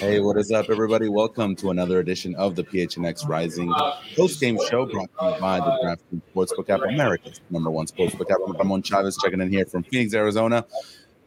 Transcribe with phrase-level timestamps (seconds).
[0.00, 1.10] Hey, what is up, everybody?
[1.10, 3.70] Welcome to another edition of the PHNX Rising
[4.16, 8.30] post game show brought to you by the DraftKings Sportsbook app, America's number one sportsbook
[8.30, 8.38] app.
[8.58, 10.64] Ramon Chavez checking in here from Phoenix, Arizona,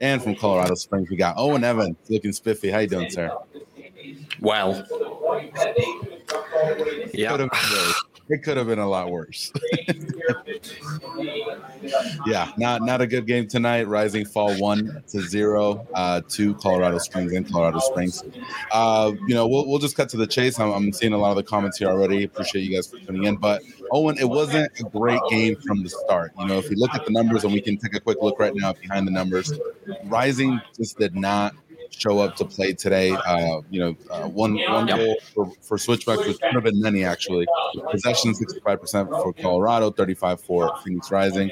[0.02, 1.08] and from Colorado Springs.
[1.08, 2.72] We got Owen Evans looking spiffy.
[2.72, 3.38] How you doing, sir?
[4.40, 4.84] Well,
[7.14, 7.48] yeah
[8.30, 9.52] it could have been a lot worse.
[12.26, 13.88] yeah, not not a good game tonight.
[13.88, 18.24] Rising fall one to zero uh, to Colorado Springs and Colorado Springs.
[18.72, 20.60] Uh, you know, we'll, we'll just cut to the chase.
[20.60, 22.24] I'm, I'm seeing a lot of the comments here already.
[22.24, 23.38] Appreciate you guys for tuning in.
[23.38, 26.32] But Owen, it wasn't a great game from the start.
[26.40, 28.40] You know, if you look at the numbers, and we can take a quick look
[28.40, 29.54] right now behind the numbers,
[30.06, 31.54] Rising just did not
[31.98, 33.12] show up to play today.
[33.12, 37.04] Uh, you know, uh, one one goal for, for Switchbacks, which could have been many
[37.04, 37.48] actually.
[37.92, 41.52] Possession 65% for Colorado, 35 for Phoenix Rising.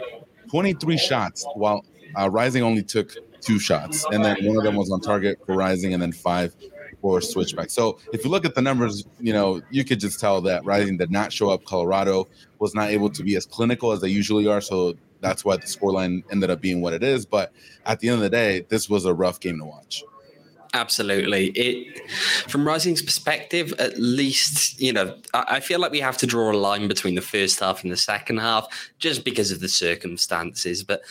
[0.52, 1.86] 23 shots, while
[2.20, 5.56] uh, Rising only took two shots, and then one of them was on target for
[5.56, 6.54] Rising, and then five
[7.00, 7.70] for Switchback.
[7.70, 10.98] So if you look at the numbers, you know you could just tell that Rising
[10.98, 11.64] did not show up.
[11.64, 12.28] Colorado
[12.60, 14.60] was not able to be as clinical as they usually are.
[14.60, 17.26] So that's why the scoreline ended up being what it is.
[17.26, 17.54] But
[17.86, 20.04] at the end of the day, this was a rough game to watch.
[20.74, 21.48] Absolutely.
[21.48, 22.10] It
[22.50, 26.50] from Rising's perspective, at least, you know, I, I, feel like we have to draw
[26.50, 28.68] a line between the first half and the second half
[28.98, 30.82] just because of the circumstances.
[30.82, 31.02] But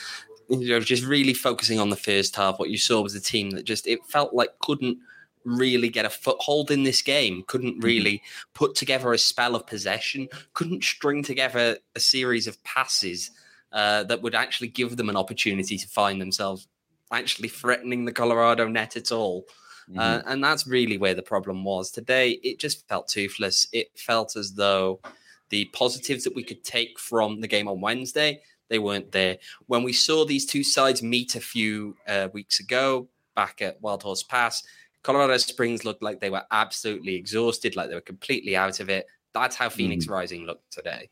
[0.49, 3.51] you know, just really focusing on the first half, what you saw was a team
[3.51, 4.99] that just it felt like couldn't
[5.45, 7.87] really get a foothold in this game, couldn't mm-hmm.
[7.87, 8.23] really
[8.55, 13.31] put together a spell of possession, couldn't string together a series of passes
[13.73, 16.67] uh, that would actually give them an opportunity to find themselves
[17.11, 19.47] actually threatening the Colorado net at all.
[19.89, 19.99] Uh, mm-hmm.
[19.99, 21.91] Uh, and that's really where the problem was.
[21.91, 23.67] Today, it just felt toothless.
[23.73, 25.01] It felt as though
[25.49, 29.39] the positives that we could take from the game on Wednesday, they weren't there.
[29.67, 34.03] When we saw these two sides meet a few uh, weeks ago back at Wild
[34.03, 34.63] Horse Pass,
[35.03, 39.07] Colorado Springs looked like they were absolutely exhausted, like they were completely out of it.
[39.33, 40.15] That's how Phoenix mm-hmm.
[40.15, 41.11] Rising looked today.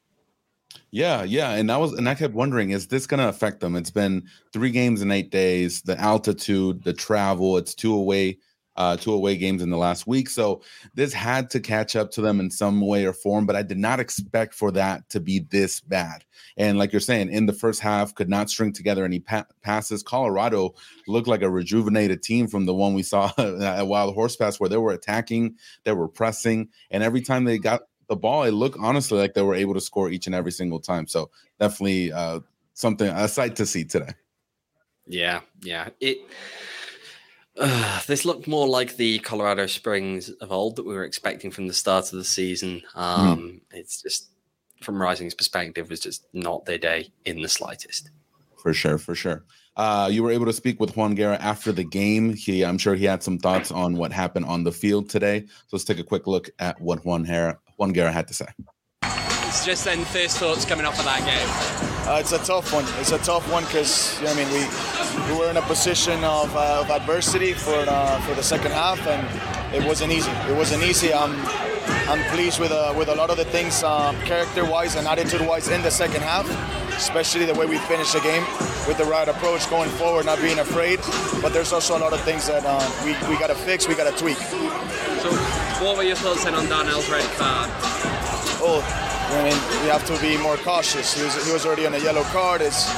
[0.90, 3.76] Yeah, yeah, and I was, and I kept wondering, is this going to affect them?
[3.76, 5.82] It's been three games in eight days.
[5.82, 7.58] The altitude, the travel.
[7.58, 8.38] It's two away,
[8.76, 10.30] uh, two away games in the last week.
[10.30, 10.62] So
[10.94, 13.44] this had to catch up to them in some way or form.
[13.44, 16.24] But I did not expect for that to be this bad.
[16.56, 20.02] And like you're saying, in the first half, could not string together any pa- passes.
[20.02, 20.74] Colorado
[21.06, 24.70] looked like a rejuvenated team from the one we saw at Wild Horse Pass, where
[24.70, 28.78] they were attacking, they were pressing, and every time they got the ball, it looked
[28.80, 31.06] honestly like they were able to score each and every single time.
[31.06, 31.30] So
[31.60, 32.40] definitely uh,
[32.74, 34.12] something a sight to see today.
[35.06, 35.88] Yeah, yeah.
[36.00, 36.18] It
[37.58, 41.66] uh, this looked more like the Colorado Springs of old that we were expecting from
[41.66, 42.82] the start of the season.
[42.92, 43.00] Hmm.
[43.00, 43.60] Um, mm.
[43.72, 44.30] It's just
[44.82, 48.10] from Rising's perspective, was just not their day in the slightest.
[48.62, 49.44] For sure, for sure.
[49.76, 52.34] Uh, you were able to speak with Juan Guerra after the game.
[52.34, 55.44] He, I'm sure he had some thoughts on what happened on the field today.
[55.46, 58.46] So let's take a quick look at what Juan Guerra, Juan Guerra had to say.
[59.02, 62.08] It's just then first thoughts coming off of that game.
[62.08, 62.84] Uh, it's a tough one.
[63.00, 66.22] It's a tough one because you know, I mean we we were in a position
[66.24, 70.30] of, uh, of adversity for uh, for the second half, and it wasn't easy.
[70.30, 71.14] It wasn't easy.
[71.14, 71.34] I'm
[72.08, 75.82] I'm pleased with uh, with a lot of the things um, character-wise and attitude-wise in
[75.82, 76.46] the second half,
[76.96, 78.44] especially the way we finished the game
[78.86, 81.00] with the right approach going forward, not being afraid.
[81.40, 83.94] But there's also a lot of things that uh, we we got to fix, we
[83.94, 84.38] got to tweak.
[85.80, 87.70] What were your thoughts then on Darnell's red card?
[88.60, 88.82] Oh,
[89.30, 91.14] I mean, we have to be more cautious.
[91.14, 92.62] He was, he was already on a yellow card.
[92.62, 92.92] It's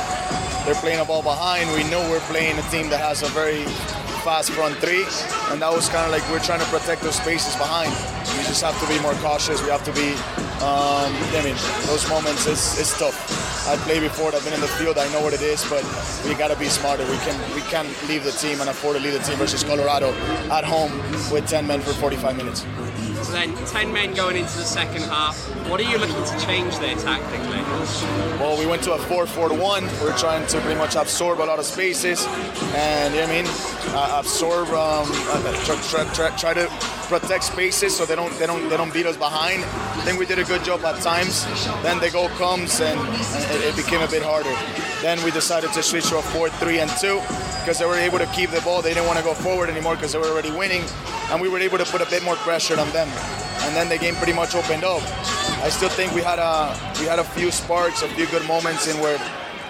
[0.64, 1.70] they're playing a ball behind.
[1.72, 3.64] We know we're playing a team that has a very
[4.20, 5.04] fast front three,
[5.50, 7.90] and that was kind of like we're trying to protect those spaces behind.
[8.36, 9.62] We just have to be more cautious.
[9.62, 10.12] We have to be.
[10.60, 11.56] Um, I mean,
[11.88, 13.16] those moments it's, it's tough.
[13.66, 14.34] I played before.
[14.34, 14.98] I've been in the field.
[14.98, 15.84] I know what it is, but
[16.26, 17.04] we got to be smarter.
[17.10, 20.12] We can we can't leave the team and afford to leave the team versus Colorado
[20.52, 20.92] at home
[21.32, 22.66] with 10 men for 45 minutes.
[23.22, 25.36] So then, 10 men going into the second half.
[25.68, 27.60] What are you looking to change there tactically?
[28.38, 29.84] Well, we went to a 4 4 1.
[30.02, 32.26] We're trying to pretty much absorb a lot of spaces
[32.74, 33.46] and, you know I mean,
[33.94, 36.66] uh, absorb, um, uh, try, try, try, try to
[37.10, 39.64] protect spaces so they don't they don't they don't beat us behind.
[39.64, 41.44] I think we did a good job at times.
[41.82, 44.54] Then the goal comes and, and it, it became a bit harder.
[45.02, 48.26] Then we decided to switch to a 4-3 and 2 because they were able to
[48.34, 48.82] keep the ball.
[48.82, 50.82] They didn't want to go forward anymore because they were already winning,
[51.30, 53.06] and we were able to put a bit more pressure on them.
[53.62, 55.00] And then the game pretty much opened up.
[55.62, 58.88] I still think we had a we had a few sparks, a few good moments
[58.88, 59.20] in where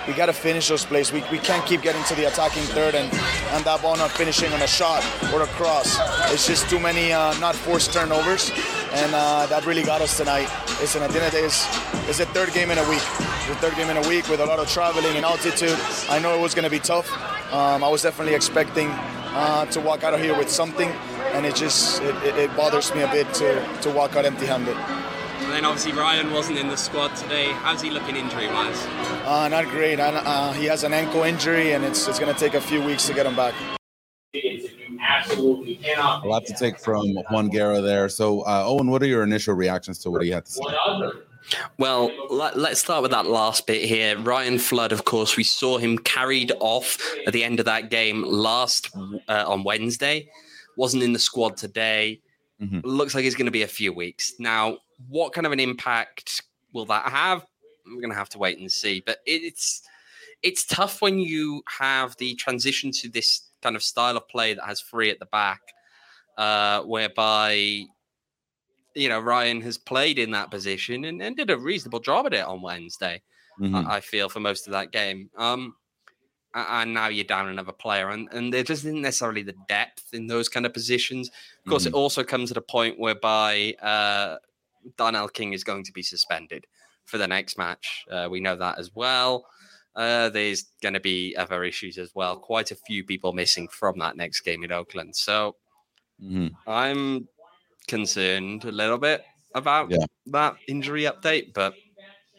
[0.08, 1.12] we got to finish those plays.
[1.12, 3.12] We, we can't keep getting to the attacking third and,
[3.52, 5.04] and that ball not finishing on a shot
[5.34, 5.98] or a cross.
[6.32, 8.50] It's just too many uh, not forced turnovers,
[8.92, 10.48] and uh, that really got us tonight.
[10.80, 11.66] Listen, at the end of the day, it's,
[12.08, 13.02] it's the third game in a week.
[13.48, 15.78] The third game in a week with a lot of traveling and altitude.
[16.08, 17.10] I know it was going to be tough.
[17.52, 20.88] Um, I was definitely expecting uh, to walk out of here with something,
[21.32, 24.76] and it just it, it, it bothers me a bit to, to walk out empty-handed.
[24.76, 27.46] And then obviously Ryan wasn't in the squad today.
[27.46, 28.86] How's he looking injury-wise?
[29.24, 29.98] Uh, not great.
[29.98, 33.06] Uh, he has an ankle injury, and it's, it's going to take a few weeks
[33.06, 33.54] to get him back.
[36.22, 38.08] A lot to take from Juan Guerra there.
[38.08, 40.62] So, uh, Owen, what are your initial reactions to what he had to say?
[41.78, 44.18] Well, let, us start with that last bit here.
[44.18, 48.22] Ryan Flood, of course, we saw him carried off at the end of that game
[48.22, 48.90] last
[49.28, 50.28] uh, on Wednesday.
[50.76, 52.20] Wasn't in the squad today.
[52.60, 52.86] Mm-hmm.
[52.86, 54.34] Looks like he's going to be a few weeks.
[54.38, 54.78] Now,
[55.08, 56.42] what kind of an impact
[56.72, 57.44] will that have?
[57.86, 59.02] We're going to have to wait and see.
[59.04, 59.82] But it's
[60.42, 64.64] it's tough when you have the transition to this kind of style of play that
[64.64, 65.60] has three at the back,
[66.38, 67.84] uh, whereby
[68.94, 72.34] you know Ryan has played in that position and, and did a reasonable job at
[72.34, 73.22] it on Wednesday.
[73.60, 73.74] Mm-hmm.
[73.74, 75.28] I, I, feel for most of that game.
[75.36, 75.74] Um,
[76.54, 80.26] and now you're down another player, and, and there just isn't necessarily the depth in
[80.26, 81.30] those kind of positions.
[81.64, 81.94] Of course, mm-hmm.
[81.94, 84.36] it also comes at a point whereby uh,
[84.96, 86.66] Darnell King is going to be suspended
[87.04, 88.04] for the next match.
[88.10, 89.46] Uh, we know that as well.
[89.96, 92.36] Uh, there's going to be other issues as well.
[92.36, 95.16] Quite a few people missing from that next game in Oakland.
[95.16, 95.56] So
[96.22, 96.48] mm-hmm.
[96.66, 97.28] I'm
[97.88, 100.04] concerned a little bit about yeah.
[100.26, 101.74] that injury update, but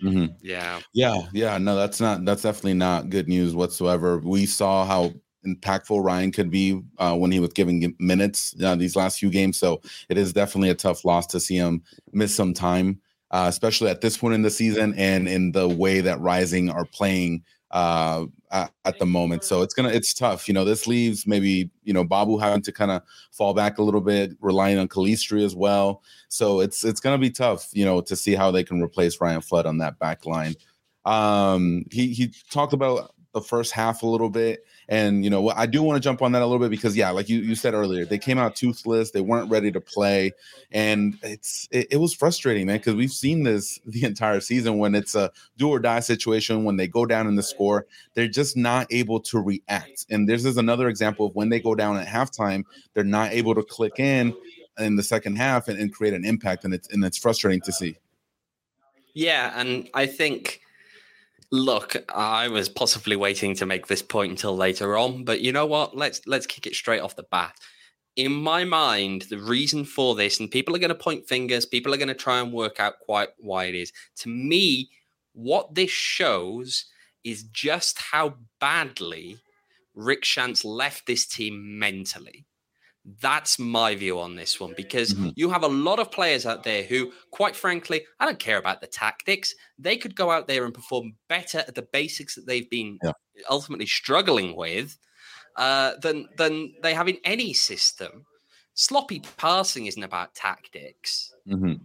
[0.02, 0.34] mm-hmm.
[0.42, 1.58] yeah, yeah, yeah.
[1.58, 2.24] No, that's not.
[2.26, 4.20] That's definitely not good news whatsoever.
[4.20, 5.14] We saw how
[5.46, 9.58] impactful Ryan could be uh, when he was giving minutes uh, these last few games.
[9.58, 11.84] So it is definitely a tough loss to see him
[12.14, 13.02] miss some time,
[13.32, 16.86] uh, especially at this point in the season and in the way that Rising are
[16.86, 19.44] playing uh, at, the moment.
[19.44, 20.48] So it's gonna it's tough.
[20.48, 23.02] You know, this leaves maybe you know Babu having to kind of
[23.32, 26.04] fall back a little bit, relying on Calistri as well.
[26.28, 27.70] So it's it's gonna be tough.
[27.72, 30.56] You know, to see how they can replace Ryan Flood on that back line.
[31.06, 34.66] Um, he he talked about the first half a little bit.
[34.92, 37.12] And you know, I do want to jump on that a little bit because yeah,
[37.12, 40.34] like you, you said earlier, they came out toothless, they weren't ready to play,
[40.70, 44.94] and it's it, it was frustrating, man, because we've seen this the entire season when
[44.94, 46.66] it's a do or die situation.
[46.66, 50.08] When they go down in the score, they're just not able to react.
[50.10, 53.56] And this is another example of when they go down at halftime, they're not able
[53.56, 54.36] to click in
[54.78, 57.72] in the second half and, and create an impact, and it's and it's frustrating to
[57.72, 57.96] see.
[59.14, 60.61] Yeah, and I think
[61.52, 65.66] Look, I was possibly waiting to make this point until later on, but you know
[65.66, 65.96] what?
[65.96, 67.56] Let's let's kick it straight off the bat.
[68.16, 71.94] In my mind, the reason for this, and people are going to point fingers, people
[71.94, 73.92] are going to try and work out quite why it is.
[74.18, 74.90] To me,
[75.34, 76.86] what this shows
[77.24, 79.38] is just how badly
[79.94, 82.46] Rick Schantz left this team mentally.
[83.20, 85.30] That's my view on this one because mm-hmm.
[85.36, 88.80] you have a lot of players out there who, quite frankly, I don't care about
[88.80, 89.54] the tactics.
[89.80, 93.14] They could go out there and perform better at the basics that they've been yeah.
[93.50, 94.98] ultimately struggling with
[95.56, 98.26] uh, than than they have in any system.
[98.74, 101.34] Sloppy passing isn't about tactics.
[101.48, 101.84] Mm-hmm.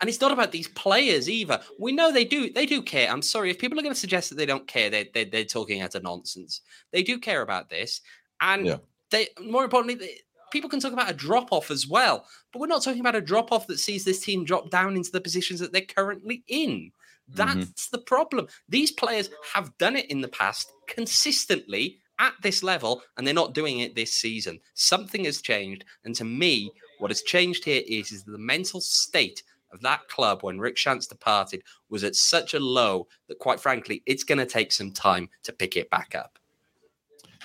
[0.00, 1.60] And it's not about these players either.
[1.78, 2.52] We know they do.
[2.52, 3.10] They do care.
[3.10, 4.90] I'm sorry if people are going to suggest that they don't care.
[4.90, 6.60] They, they they're talking out of nonsense.
[6.90, 8.00] They do care about this,
[8.40, 8.76] and yeah.
[9.10, 10.20] they more importantly, they,
[10.52, 13.20] people can talk about a drop off as well, but we're not talking about a
[13.20, 16.92] drop off that sees this team drop down into the positions that they're currently in.
[17.30, 17.36] Mm-hmm.
[17.36, 17.96] That's mm-hmm.
[17.96, 18.46] the problem.
[18.68, 23.54] These players have done it in the past consistently at this level, and they're not
[23.54, 24.60] doing it this season.
[24.74, 25.84] Something has changed.
[26.04, 29.42] And to me, what has changed here is, is the mental state
[29.72, 34.02] of that club when Rick Schantz departed was at such a low that, quite frankly,
[34.06, 36.38] it's going to take some time to pick it back up.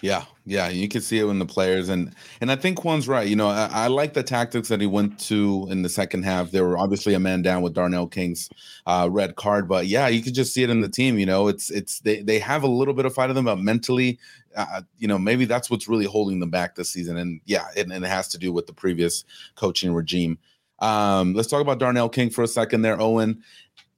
[0.02, 3.28] Yeah, yeah, you can see it in the players, and and I think Juan's right.
[3.28, 6.52] You know, I, I, like the tactics that he went to in the second half.
[6.52, 8.50] There were obviously a man down with Darnell King's
[8.86, 11.18] uh, red card, but yeah, you could just see it in the team.
[11.18, 13.60] You know, it's it's they they have a little bit of fight in them, but
[13.60, 14.20] mentally,
[14.56, 17.18] uh, you know, maybe that's what's really holding them back this season.
[17.18, 19.26] And yeah, and, and it has to do with the previous
[19.56, 20.38] coaching regime.
[20.80, 23.44] Um, let's talk about Darnell King for a second there, Owen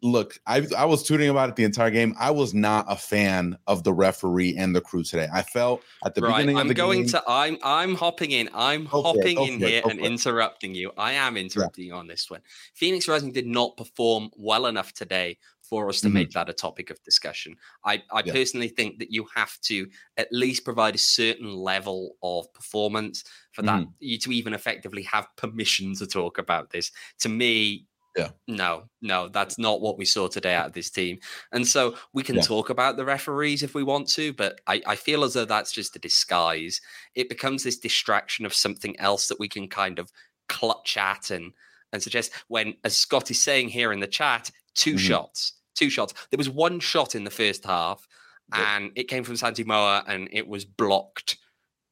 [0.01, 2.15] look, I I was tweeting about it the entire game.
[2.19, 5.27] I was not a fan of the referee and the crew today.
[5.31, 8.31] I felt at the right, beginning I'm of the going game, to I'm I'm hopping
[8.31, 8.49] in.
[8.53, 10.91] I'm hopping in here and interrupting you.
[10.97, 11.93] I am interrupting yeah.
[11.93, 12.41] you on this one.
[12.73, 16.15] Phoenix Rising did not perform well enough today for us to mm-hmm.
[16.15, 17.55] make that a topic of discussion.
[17.85, 18.33] I, I yeah.
[18.33, 19.87] personally think that you have to
[20.17, 23.91] at least provide a certain level of performance for that mm-hmm.
[23.99, 26.91] you to even effectively have permission to talk about this.
[27.19, 27.85] To me,
[28.17, 28.29] yeah.
[28.47, 31.19] No, no, that's not what we saw today out of this team.
[31.51, 32.41] And so we can yeah.
[32.41, 35.71] talk about the referees if we want to, but I, I feel as though that's
[35.71, 36.81] just a disguise.
[37.15, 40.11] It becomes this distraction of something else that we can kind of
[40.47, 41.53] clutch at and
[41.91, 44.97] and suggest when, as Scott is saying here in the chat, 2 mm-hmm.
[44.99, 45.53] shots.
[45.75, 46.13] Two shots.
[46.29, 48.07] There was one shot in the first half,
[48.53, 48.67] yep.
[48.67, 51.37] and it came from Santi Moar and it was blocked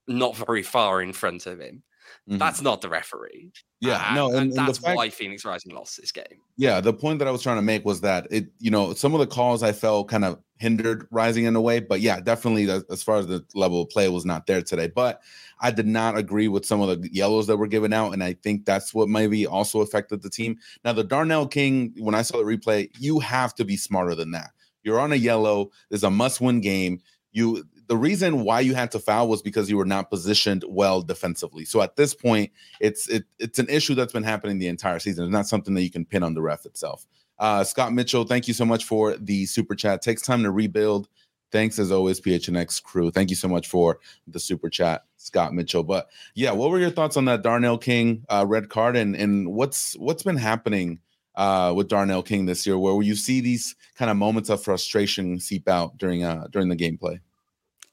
[0.07, 1.83] not very far in front of him.
[2.27, 2.39] Mm-hmm.
[2.39, 3.51] That's not the referee.
[3.79, 6.25] Yeah, uh, no, and, and that's fact, why Phoenix Rising lost this game.
[6.57, 9.13] Yeah, the point that I was trying to make was that it, you know, some
[9.13, 12.69] of the calls I felt kind of hindered Rising in a way, but yeah, definitely
[12.89, 14.91] as far as the level of play was not there today.
[14.93, 15.21] But
[15.61, 18.33] I did not agree with some of the yellows that were given out, and I
[18.33, 20.57] think that's what maybe also affected the team.
[20.83, 24.31] Now, the Darnell King, when I saw the replay, you have to be smarter than
[24.31, 24.51] that.
[24.83, 25.71] You're on a yellow.
[25.89, 26.99] There's a must-win game.
[27.31, 31.01] You the reason why you had to foul was because you were not positioned well
[31.01, 31.65] defensively.
[31.65, 35.25] So at this point, it's it, it's an issue that's been happening the entire season.
[35.25, 37.05] It's not something that you can pin on the ref itself.
[37.39, 40.01] Uh, Scott Mitchell, thank you so much for the super chat.
[40.01, 41.07] Takes time to rebuild.
[41.51, 43.09] Thanks as always, PHNX crew.
[43.09, 45.83] Thank you so much for the super chat, Scott Mitchell.
[45.83, 49.53] But yeah, what were your thoughts on that Darnell King uh, red card and and
[49.53, 50.99] what's what's been happening
[51.35, 55.39] uh, with Darnell King this year, where you see these kind of moments of frustration
[55.39, 57.19] seep out during uh, during the gameplay?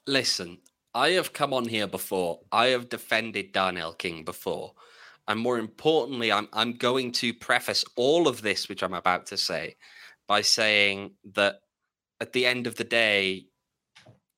[0.07, 0.59] Listen,
[0.95, 2.41] I have come on here before.
[2.53, 4.75] I have defended Darnell King before.
[5.27, 9.39] And more importantly, I'm I'm going to preface all of this, which I'm about to
[9.39, 9.77] say,
[10.29, 11.61] by saying that
[12.21, 13.47] at the end of the day,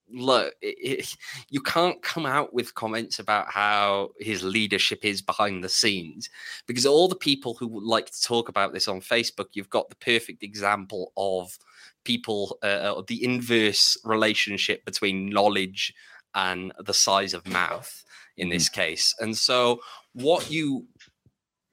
[0.09, 1.17] look, it, it,
[1.51, 6.31] you can't come out with comments about how his leadership is behind the scenes
[6.67, 9.97] because all the people who like to talk about this on Facebook, you've got the
[9.97, 11.59] perfect example of
[12.07, 15.93] people uh, uh, the inverse relationship between knowledge
[16.35, 18.05] and the size of mouth
[18.37, 18.81] in this mm-hmm.
[18.81, 19.15] case.
[19.19, 19.81] And so,
[20.13, 20.87] what you,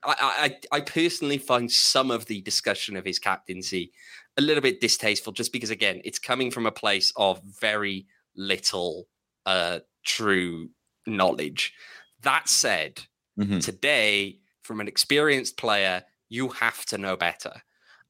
[0.03, 3.91] I, I, I personally find some of the discussion of his captaincy
[4.37, 9.07] a little bit distasteful, just because again, it's coming from a place of very little
[9.45, 10.69] uh, true
[11.05, 11.73] knowledge.
[12.21, 13.01] That said,
[13.37, 13.59] mm-hmm.
[13.59, 17.61] today, from an experienced player, you have to know better.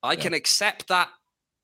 [0.02, 0.22] I yeah.
[0.22, 1.10] can accept that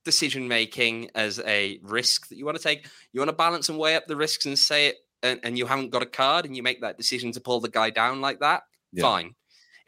[0.06, 2.88] decision making as a risk that you want to take.
[3.12, 5.66] You want to balance and weigh up the risks and say it, and, and you
[5.66, 8.40] haven't got a card, and you make that decision to pull the guy down like
[8.40, 8.64] that.
[8.92, 9.04] Yeah.
[9.04, 9.36] Fine.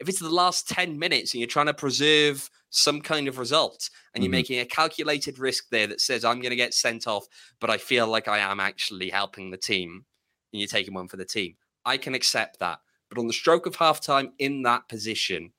[0.00, 3.88] If it's the last 10 minutes and you're trying to preserve some kind of result
[4.14, 4.38] and you're mm-hmm.
[4.38, 7.26] making a calculated risk there that says, I'm going to get sent off,
[7.60, 10.04] but I feel like I am actually helping the team,
[10.52, 11.54] and you're taking one for the team,
[11.84, 12.80] I can accept that.
[13.08, 15.52] But on the stroke of halftime in that position,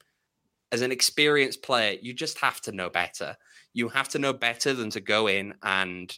[0.72, 3.38] as an experienced player, you just have to know better
[3.74, 6.18] you have to know better than to go in and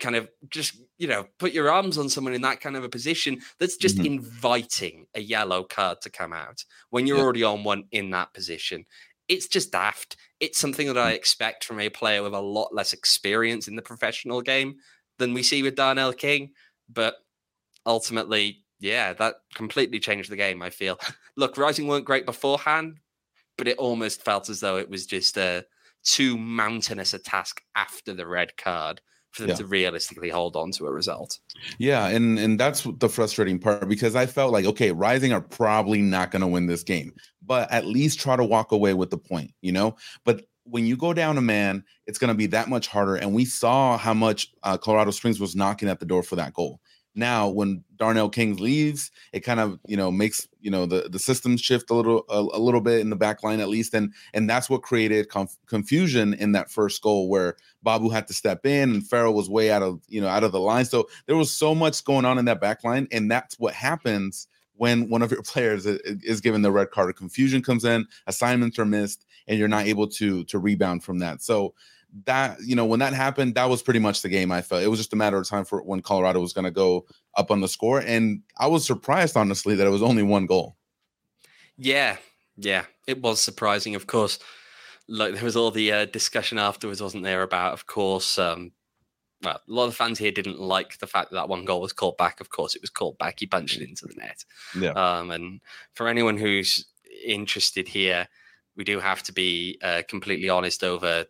[0.00, 2.88] kind of just you know put your arms on someone in that kind of a
[2.88, 4.06] position that's just mm-hmm.
[4.06, 7.22] inviting a yellow card to come out when you're yeah.
[7.22, 8.84] already on one in that position
[9.28, 11.16] it's just daft it's something that i mm.
[11.16, 14.74] expect from a player with a lot less experience in the professional game
[15.18, 16.50] than we see with darnell king
[16.88, 17.16] but
[17.84, 20.98] ultimately yeah that completely changed the game i feel
[21.36, 22.96] look rising weren't great beforehand
[23.58, 25.64] but it almost felt as though it was just a
[26.04, 29.56] too mountainous a task after the red card for them yeah.
[29.56, 31.38] to realistically hold on to a result.
[31.78, 36.02] Yeah, and and that's the frustrating part because I felt like okay, Rising are probably
[36.02, 37.12] not going to win this game,
[37.44, 39.96] but at least try to walk away with the point, you know.
[40.24, 43.16] But when you go down a man, it's going to be that much harder.
[43.16, 46.54] And we saw how much uh, Colorado Springs was knocking at the door for that
[46.54, 46.80] goal.
[47.14, 51.18] Now, when Darnell King leaves, it kind of you know makes you know the the
[51.18, 54.14] system shift a little a, a little bit in the back line at least, and
[54.32, 58.64] and that's what created conf- confusion in that first goal where Babu had to step
[58.64, 60.84] in and Farrell was way out of you know out of the line.
[60.84, 64.46] So there was so much going on in that back line, and that's what happens
[64.76, 67.14] when one of your players is given the red card.
[67.16, 71.42] Confusion comes in, assignments are missed, and you're not able to to rebound from that.
[71.42, 71.74] So
[72.26, 74.50] that you know when that happened, that was pretty much the game.
[74.52, 76.70] I felt it was just a matter of time for when Colorado was going to
[76.70, 80.46] go up on the score, and I was surprised honestly that it was only one
[80.46, 80.76] goal.
[81.76, 82.16] Yeah,
[82.56, 83.94] yeah, it was surprising.
[83.94, 84.38] Of course,
[85.08, 87.42] like there was all the uh, discussion afterwards, wasn't there?
[87.42, 88.72] About, of course, um,
[89.42, 91.92] well, a lot of fans here didn't like the fact that that one goal was
[91.92, 92.40] called back.
[92.40, 93.40] Of course, it was called back.
[93.40, 94.44] He punched it into the net.
[94.78, 94.90] Yeah.
[94.90, 95.60] Um, and
[95.94, 96.86] for anyone who's
[97.24, 98.28] interested here,
[98.76, 101.24] we do have to be uh, completely honest over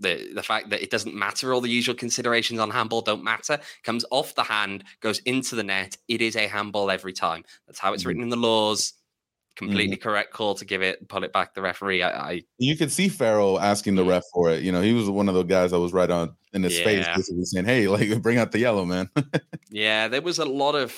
[0.00, 1.54] the the fact that it doesn't matter.
[1.54, 3.58] All the usual considerations on handball don't matter.
[3.82, 5.96] Comes off the hand, goes into the net.
[6.08, 7.44] It is a handball every time.
[7.66, 8.06] That's how it's Mhm.
[8.06, 8.92] written in the laws.
[8.92, 9.66] Mm-hmm.
[9.66, 11.54] Completely correct call to give it, pull it back.
[11.54, 12.02] The referee.
[12.02, 14.62] I, I You could see Farrell asking the ref for it.
[14.62, 17.06] You know, he was one of the guys that was right on in his face,
[17.06, 19.08] basically saying, "Hey, like bring out the yellow, man."
[19.70, 20.94] Yeah, there was a lot of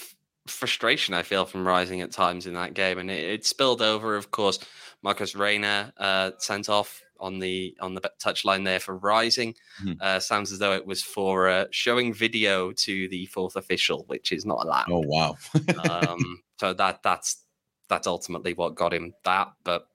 [0.46, 4.16] frustration I feel from Rising at times in that game, and it, it spilled over.
[4.16, 4.58] Of course,
[5.02, 9.54] Marcus Reyna uh, sent off on the on the touchline there for Rising.
[9.82, 10.00] Mhm.
[10.00, 14.32] Uh, sounds as though it was for uh, showing video to the fourth official, which
[14.32, 14.86] is not allowed.
[14.90, 15.36] oh wow.
[15.90, 17.44] um, so that that's
[17.88, 19.48] that's ultimately what got him that.
[19.64, 19.86] But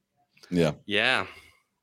[0.49, 0.73] yeah.
[0.85, 1.25] yeah,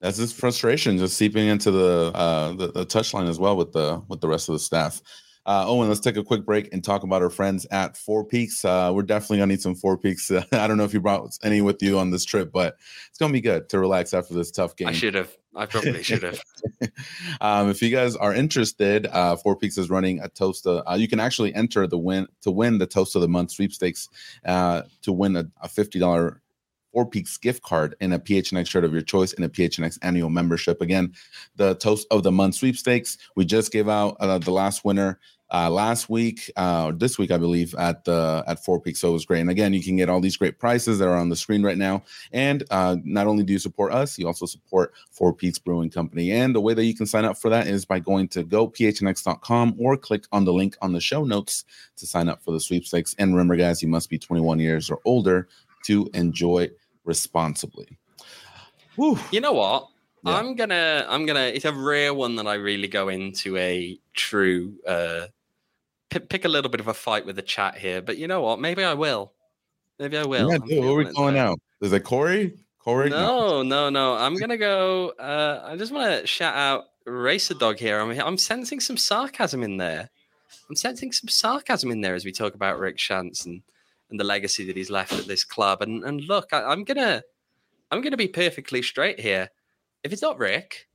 [0.01, 4.03] That's his frustration just seeping into the uh the, the touchline as well with the
[4.09, 5.01] with the rest of the staff.
[5.47, 8.65] Uh, Owen, let's take a quick break and talk about our friends at Four Peaks.
[8.65, 10.31] Uh, we're definitely gonna need some Four Peaks.
[10.31, 12.77] Uh, I don't know if you brought any with you on this trip, but
[13.09, 14.89] it's gonna be good to relax after this tough game.
[14.89, 15.35] I should have.
[15.57, 16.41] I probably should have.
[17.41, 20.67] um, if you guys are interested, uh, Four Peaks is running a toast.
[20.67, 24.09] Uh, you can actually enter the win to win the toast of the month sweepstakes
[24.45, 26.43] uh, to win a, a fifty dollar
[26.93, 30.31] Four Peaks gift card and a PHNX shirt of your choice and a PHNX annual
[30.31, 30.81] membership.
[30.81, 31.13] Again,
[31.57, 33.19] the toast of the month sweepstakes.
[33.37, 35.19] We just gave out uh, the last winner
[35.53, 39.01] uh, last week, uh, this week, I believe, at the at Four Peaks.
[39.01, 39.41] So it was great.
[39.41, 41.79] And again, you can get all these great prices that are on the screen right
[41.79, 42.03] now.
[42.33, 46.31] And uh, not only do you support us, you also support Four Peaks Brewing Company.
[46.31, 49.77] And the way that you can sign up for that is by going to gophnx.com
[49.79, 51.65] or click on the link on the show notes
[51.97, 53.15] to sign up for the sweepstakes.
[53.19, 55.49] And remember, guys, you must be 21 years or older
[55.87, 56.71] to enjoy
[57.05, 57.99] responsibly.
[58.97, 59.19] Whew.
[59.31, 59.89] You know what?
[60.25, 60.37] Yeah.
[60.37, 64.75] I'm gonna I'm gonna it's a rare one that I really go into a true
[64.87, 65.27] uh
[66.11, 68.43] pick, pick a little bit of a fight with the chat here, but you know
[68.43, 68.61] what?
[68.61, 69.33] Maybe I will.
[69.99, 70.51] Maybe I will.
[70.51, 71.59] Yeah, I'm dude, what are we feeling calling out?
[71.81, 72.55] Is it Corey?
[72.79, 73.11] Corey?
[73.11, 74.15] No, no, no.
[74.15, 75.11] I'm gonna go.
[75.19, 78.01] Uh, I just want to shout out Racer Dog here.
[78.01, 80.11] I'm, I'm sensing some sarcasm in there.
[80.69, 83.47] I'm sensing some sarcasm in there as we talk about Rick Schantz
[84.11, 85.83] and, the legacy that he's left at this club.
[85.83, 87.23] And and look, I, I'm gonna
[87.91, 89.51] I'm gonna be perfectly straight here.
[90.03, 90.89] If it's not Rick,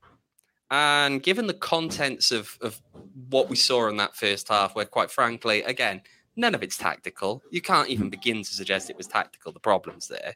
[0.72, 2.82] and given the contents of of
[3.30, 6.02] what we saw in that first half, where quite frankly, again,
[6.36, 7.42] none of it's tactical.
[7.52, 9.52] You can't even begin to suggest it was tactical.
[9.52, 10.36] The problems there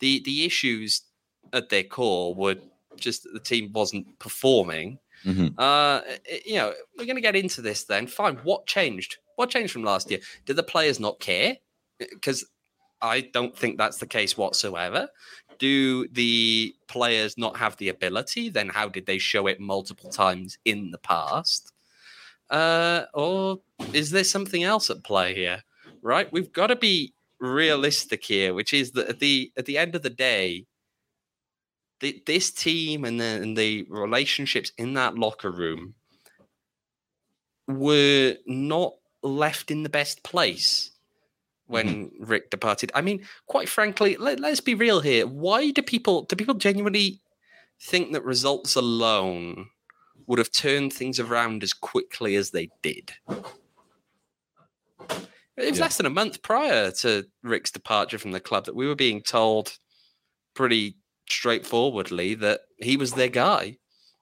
[0.00, 1.02] the the issues
[1.52, 2.56] at their core were
[2.96, 4.98] just that the team wasn't performing.
[5.24, 5.54] Mhm.
[5.56, 6.00] Uh,
[6.44, 8.06] you know, we're going to get into this then.
[8.06, 8.36] Fine.
[8.36, 9.18] What changed?
[9.36, 10.20] What changed from last year?
[10.46, 11.58] Did the players not care?
[12.00, 12.44] Because
[13.02, 15.08] I don't think that's the case whatsoever.
[15.58, 18.48] Do the players not have the ability?
[18.48, 21.72] Then how did they show it multiple times in the past?
[22.50, 23.60] Uh, or
[23.92, 25.62] is there something else at play here?
[26.02, 26.30] Right?
[26.32, 30.02] We've got to be realistic here, which is that at the at the end of
[30.02, 30.66] the day,
[32.00, 35.94] the, this team and the, and the relationships in that locker room
[37.68, 40.89] were not left in the best place
[41.70, 42.90] when Rick departed.
[42.94, 45.26] I mean, quite frankly, let, let's be real here.
[45.26, 47.20] Why do people do people genuinely
[47.80, 49.68] think that results alone
[50.26, 53.12] would have turned things around as quickly as they did?
[55.56, 55.84] It was Yeah.
[55.84, 59.22] less than a month prior to Rick's departure from the club that we were being
[59.22, 59.78] told
[60.54, 60.96] pretty
[61.28, 63.76] straightforwardly that he was their guy.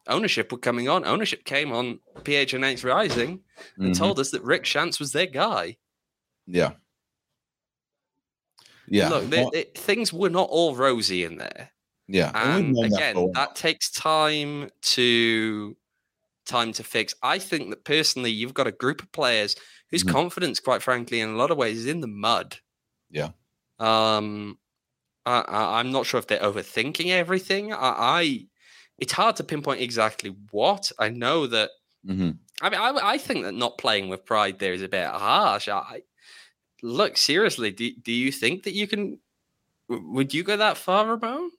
[0.06, 1.04] Ownership were coming on.
[1.06, 3.40] Ownership came on PHNX Rising
[3.76, 3.98] and Mhm.
[3.98, 5.76] told us that Rick Schantz was their guy.
[6.46, 6.74] Yeah.
[8.90, 9.08] Yeah.
[9.08, 11.70] Look, they, they- things were not all rosy in there.
[12.08, 12.30] yeah.
[12.34, 13.32] and we've And known that again, while.
[13.34, 15.76] that takes time to
[16.46, 17.14] time to fix.
[17.22, 19.54] I think that personally, you've got a group of players
[19.90, 20.12] whose Mhm.
[20.12, 22.56] confidence, quite frankly, in a lot of ways, is in the mud.
[23.10, 23.30] Yeah.
[23.78, 24.58] Um,
[25.26, 27.72] I, I, I'm not sure if they're overthinking everything.
[27.72, 27.76] I,
[28.20, 28.46] I,
[28.98, 30.90] it's hard to pinpoint exactly what.
[30.98, 31.70] I know that.
[32.06, 32.38] Mhm.
[32.62, 35.68] I mean, I, I think that not playing with pride there is a bit harsh.
[35.68, 36.02] I
[36.82, 37.70] look seriously.
[37.70, 39.18] Do, do you think that you can?
[39.88, 41.50] Would you go that far, Ramon?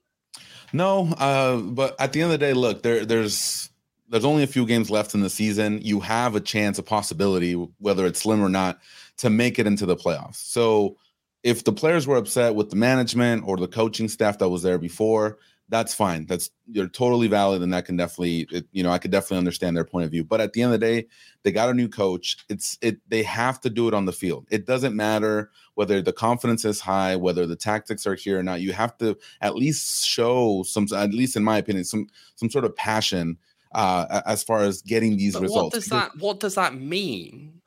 [0.72, 3.70] No, uh, but at the end of the day, look, there there's
[4.10, 5.80] there's only a few games left in the season.
[5.82, 8.80] You have a chance, a possibility, whether it's slim or not,
[9.18, 10.38] to make it into the playoffs.
[10.38, 10.98] So
[11.44, 14.78] if the players were upset with the management or the coaching staff that was there
[14.78, 15.38] before,
[15.70, 16.26] that's fine.
[16.26, 19.78] That's you're totally valid, and that can definitely, it, you know, I could definitely understand
[19.78, 20.24] their point of view.
[20.24, 21.08] But at the end of the day,
[21.44, 22.38] they got a new coach.
[22.50, 22.98] It's it.
[23.08, 24.48] They have to do it on the field.
[24.50, 28.62] It doesn't matter whether the confidence is high, whether the tactics are here or not.
[28.62, 32.66] You have to at least show some, at least in my opinion, some some sort
[32.66, 33.38] of passion
[33.74, 35.64] uh, as far as getting these but results.
[35.64, 37.62] What does that What does that mean?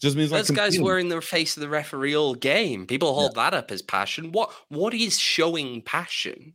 [0.00, 2.86] Just means those like guys were in the face of the referee all game.
[2.86, 3.44] People hold yeah.
[3.44, 4.32] that up as passion.
[4.32, 6.54] What What is showing passion?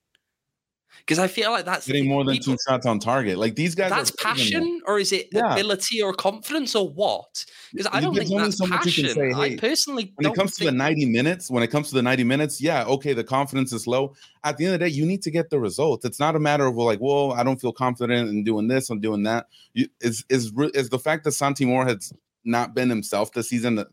[1.05, 3.37] Because I feel like that's getting more than people, two shots on target.
[3.37, 5.51] Like these guys, that's passion, or is it yeah.
[5.51, 7.45] ability or confidence, or what?
[7.73, 9.09] Because I don't think that's so passion.
[9.09, 11.95] Say, hey, I personally, when it comes to the ninety minutes, when it comes to
[11.95, 14.15] the ninety minutes, yeah, okay, the confidence is low.
[14.45, 16.05] At the end of the day, you need to get the results.
[16.05, 19.01] It's not a matter of like, well, I don't feel confident in doing this, I'm
[19.01, 19.47] doing that.
[19.73, 22.13] You, is is is the fact that Santi Moar has
[22.45, 23.83] not been himself this season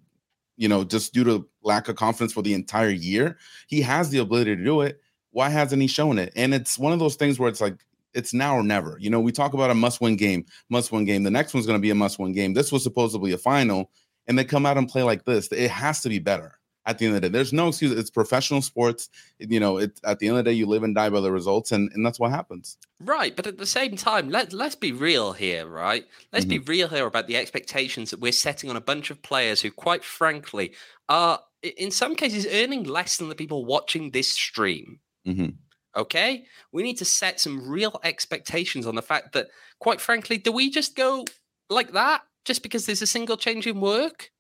[0.57, 3.39] you know, just due to lack of confidence for the entire year.
[3.67, 5.01] He has the ability to do it
[5.33, 6.33] why hasn't he shown it?
[6.37, 7.77] And it's one of those things where it's like
[8.15, 8.97] it's now or never.
[9.01, 11.23] You know, we talk about a must-win game, must-win game.
[11.23, 12.55] The next one's going to be a must-win game.
[12.55, 13.91] This was supposedly a final,
[14.27, 15.49] and they come out and play like this.
[15.53, 17.33] It has to be better at the end of the day.
[17.33, 17.93] There's no excuse.
[17.93, 19.09] It's professional sports.
[19.39, 21.31] You know, it at the end of the day, you live and die by the
[21.31, 22.77] results, and, and that's what happens.
[23.01, 26.05] Right, but at the same time, let let's be real here, right?
[26.33, 26.65] Let's mm-hmm.
[26.65, 29.71] be real here about the expectations that we're setting on a bunch of players who,
[29.71, 30.73] quite frankly,
[31.09, 34.99] are in some cases earning less than the people watching this stream.
[35.27, 35.51] Mm-hmm.
[35.97, 36.45] Okay.
[36.73, 39.49] We need to set some real expectations on the fact that,
[39.81, 41.25] quite frankly, do we just go
[41.69, 44.31] like that just because there's a single change in work?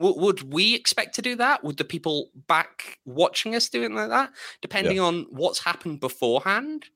[0.00, 1.62] W- would we expect to do that?
[1.64, 4.30] Would the people back watching us doing like that?
[4.62, 5.02] Depending yeah.
[5.02, 6.86] on what's happened beforehand?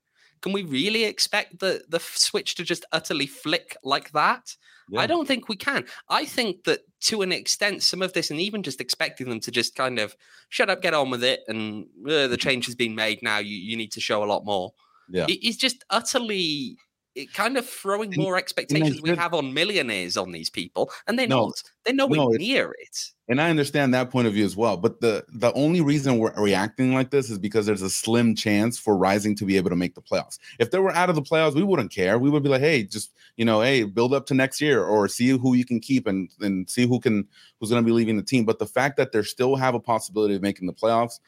[0.40, 4.56] Can we really expect the, the switch to just utterly flick like that?
[4.90, 5.00] Yeah.
[5.00, 5.84] I don't think we can.
[6.08, 9.50] I think that to an extent, some of this, and even just expecting them to
[9.50, 10.16] just kind of
[10.48, 12.34] shut up, get on with it, and uh, the mm-hmm.
[12.36, 14.72] change has been made now, you, you need to show a lot more.
[15.08, 15.26] Yeah.
[15.28, 16.76] It is just utterly
[17.14, 21.26] it kind of throwing more expectations we have on millionaires on these people, and they're
[21.26, 21.62] no, not.
[21.84, 23.12] They're nowhere no, near it.
[23.28, 24.76] And I understand that point of view as well.
[24.76, 28.78] But the the only reason we're reacting like this is because there's a slim chance
[28.78, 30.38] for Rising to be able to make the playoffs.
[30.58, 32.18] If they were out of the playoffs, we wouldn't care.
[32.18, 35.06] We would be like, hey, just you know, hey, build up to next year or
[35.08, 37.28] see who you can keep and and see who can
[37.60, 38.44] who's going to be leaving the team.
[38.44, 41.20] But the fact that they still have a possibility of making the playoffs,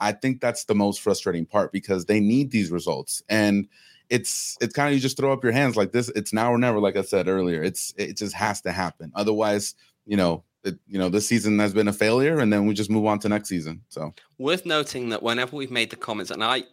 [0.00, 3.66] I think that's the most frustrating part because they need these results and
[4.10, 6.08] it's it's kind of you just throw up your hands like this.
[6.10, 7.62] It's now or never, like I said earlier.
[7.62, 9.12] It's it just has to happen.
[9.14, 12.74] Otherwise, you know, it, you know, this season has been a failure, and then we
[12.74, 13.82] just move on to next season.
[13.88, 16.64] So worth noting that whenever we've made the comments, and I.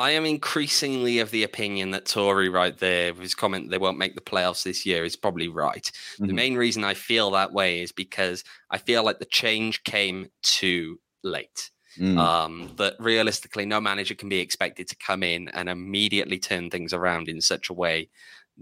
[0.00, 3.98] I am increasingly of the opinion that Tory right there, with his comment they won't
[3.98, 5.82] make the playoffs this year, is probably right.
[5.82, 6.26] Mm-hmm.
[6.28, 10.28] The main reason I feel that way is because I feel like the change came
[10.44, 11.72] too late.
[11.96, 12.18] Mm.
[12.18, 16.92] Um, that realistically, no manager can be expected to come in and immediately turn things
[16.92, 18.08] around in such a way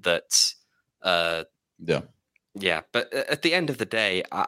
[0.02, 0.54] that,
[1.02, 1.44] uh,
[1.84, 2.02] yeah,
[2.54, 2.82] yeah.
[2.92, 4.46] But at the end of the day, I,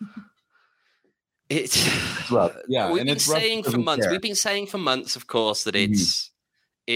[1.48, 2.56] it's rough.
[2.68, 4.06] Yeah, we've been saying for months.
[4.06, 4.12] Care.
[4.12, 5.92] We've been saying for months, of course, that mm-hmm.
[5.92, 6.29] it's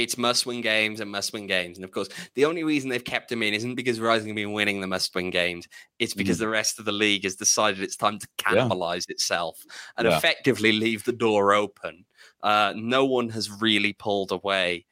[0.02, 1.78] it's must win games and must win games.
[1.78, 4.52] And of course, the only reason they've kept him in isn't because Rising have been
[4.52, 5.68] winning the must win games.
[5.98, 6.40] It's because mm.
[6.40, 9.12] the rest of the league has decided it's time to cannibalize yeah.
[9.12, 9.62] itself
[9.96, 10.16] and yeah.
[10.16, 12.04] effectively leave the door open.
[12.42, 14.84] Uh, no one has really pulled away.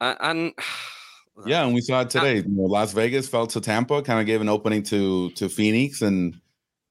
[0.00, 0.52] Uh, and
[1.46, 2.36] yeah, and we saw it today.
[2.36, 6.02] you know, Las Vegas fell to Tampa, kind of gave an opening to to Phoenix,
[6.02, 6.40] and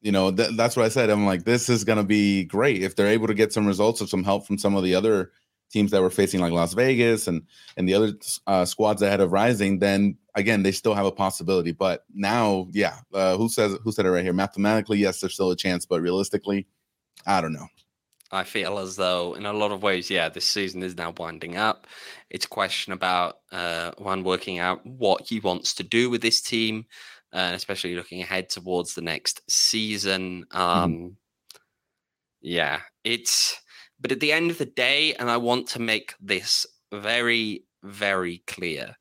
[0.01, 1.09] you know th- that's what I said.
[1.09, 4.01] I'm like, this is going to be great if they're able to get some results
[4.01, 5.31] or some help from some of the other
[5.71, 7.43] teams that were facing like Las Vegas and
[7.77, 8.13] and the other
[8.47, 11.71] uh, squads ahead of Rising, then again they still have a possibility.
[11.71, 14.33] But now, yeah, uh, who says who said it right here?
[14.33, 16.67] Mathematically, yes, there's still a chance, but realistically,
[17.25, 17.67] I don't know.
[18.33, 21.55] I feel as though, in a lot of ways, yeah, this season is now winding
[21.55, 21.85] up.
[22.31, 26.41] It's a question about uh, one working out what he wants to do with this
[26.41, 26.85] team,
[27.31, 30.45] uh, especially looking ahead towards the next season.
[30.51, 30.61] Mm-hmm.
[30.61, 31.07] Um, mm-hmm.
[32.41, 33.55] Yeah, it's
[34.03, 38.43] but at the end of the day, and I want to make this very, very
[38.45, 38.95] clear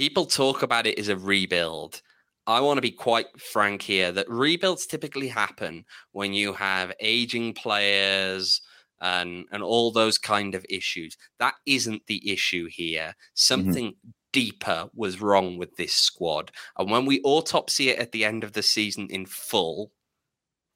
[0.00, 2.00] people talk about it as a rebuild.
[2.46, 7.52] I want to be quite frank here that rebuilds typically happen when you have aging
[7.52, 8.62] players
[9.02, 11.18] and and all those kind of issues.
[11.38, 13.08] That isn't the issue here.
[13.08, 13.34] Mm-hmm.
[13.34, 14.10] Something mm-hmm.
[14.32, 16.50] deeper was wrong with this squad.
[16.78, 19.92] And when we autopsy it at the end of the season in full,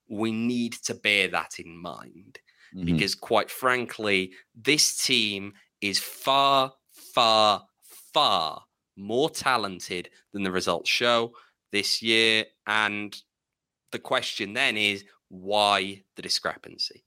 [0.06, 2.40] we need to bear that in mind
[2.74, 2.84] mm-hmm.
[2.84, 7.66] because, quite frankly, this team is far, far,
[8.12, 8.62] far
[8.96, 11.32] more talented than the results show
[11.72, 12.44] this year.
[12.66, 13.16] And
[13.92, 17.04] the question then is why the discrepancy?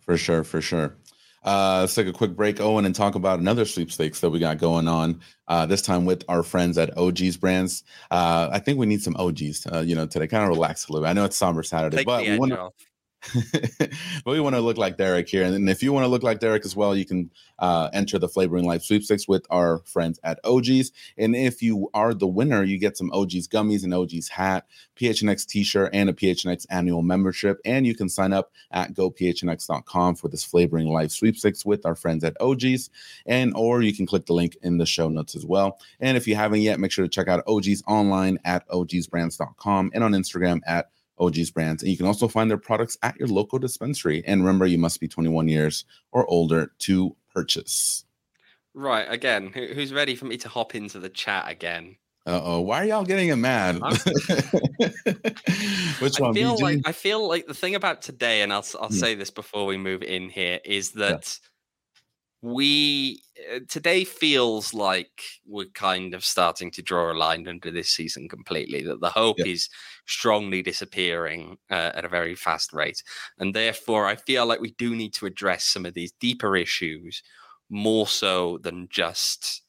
[0.00, 0.96] For sure, for sure.
[1.42, 4.58] Uh, let's take a quick break, Owen, and talk about another sweepstakes that we got
[4.58, 5.20] going on.
[5.48, 7.82] Uh, this time with our friends at OG's Brands.
[8.10, 10.26] Uh, I think we need some OGs, uh, you know, today.
[10.26, 11.10] Kind of relax a little bit.
[11.10, 12.74] I know it's somber Saturday, Take but we want off.
[13.34, 15.44] But we want to look like Derek here.
[15.44, 18.28] And if you want to look like Derek as well, you can uh, enter the
[18.28, 20.90] Flavoring Life sweepstakes with our friends at OG's.
[21.18, 25.46] And if you are the winner, you get some OG's gummies, and OG's hat, PHNX
[25.46, 27.60] t shirt, and a PHNX annual membership.
[27.64, 32.24] And you can sign up at gophnx.com for this Flavoring Life sweepstakes with our friends
[32.24, 32.88] at OG's.
[33.26, 35.78] And or you can click the link in the show notes as well.
[36.00, 40.04] And if you haven't yet, make sure to check out OG's online at ogsbrands.com and
[40.04, 41.82] on Instagram at OG's brands.
[41.82, 44.22] And you can also find their products at your local dispensary.
[44.26, 48.04] And remember, you must be 21 years or older to purchase.
[48.74, 51.96] Right, again, who's ready for me to hop into the chat again?
[52.26, 53.80] Uh oh, why are y'all getting it mad?
[55.98, 56.34] Which I one?
[56.34, 56.60] feel BG?
[56.60, 58.90] like I feel like the thing about today, and I'll I'll Hmm.
[58.90, 61.38] say this before we move in here, is that
[62.42, 63.22] we
[63.54, 68.28] uh, today feels like we're kind of starting to draw a line under this season
[68.28, 68.82] completely.
[68.82, 69.46] That the hope Yeah.
[69.46, 69.68] is
[70.06, 73.02] strongly disappearing uh, at a very fast rate,
[73.38, 77.22] and therefore I feel like we do need to address some of these deeper issues
[77.70, 79.62] more so than just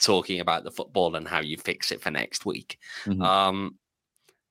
[0.00, 2.78] talking about the football and how you fix it for next week.
[3.06, 3.26] Mhm.
[3.26, 3.78] Um,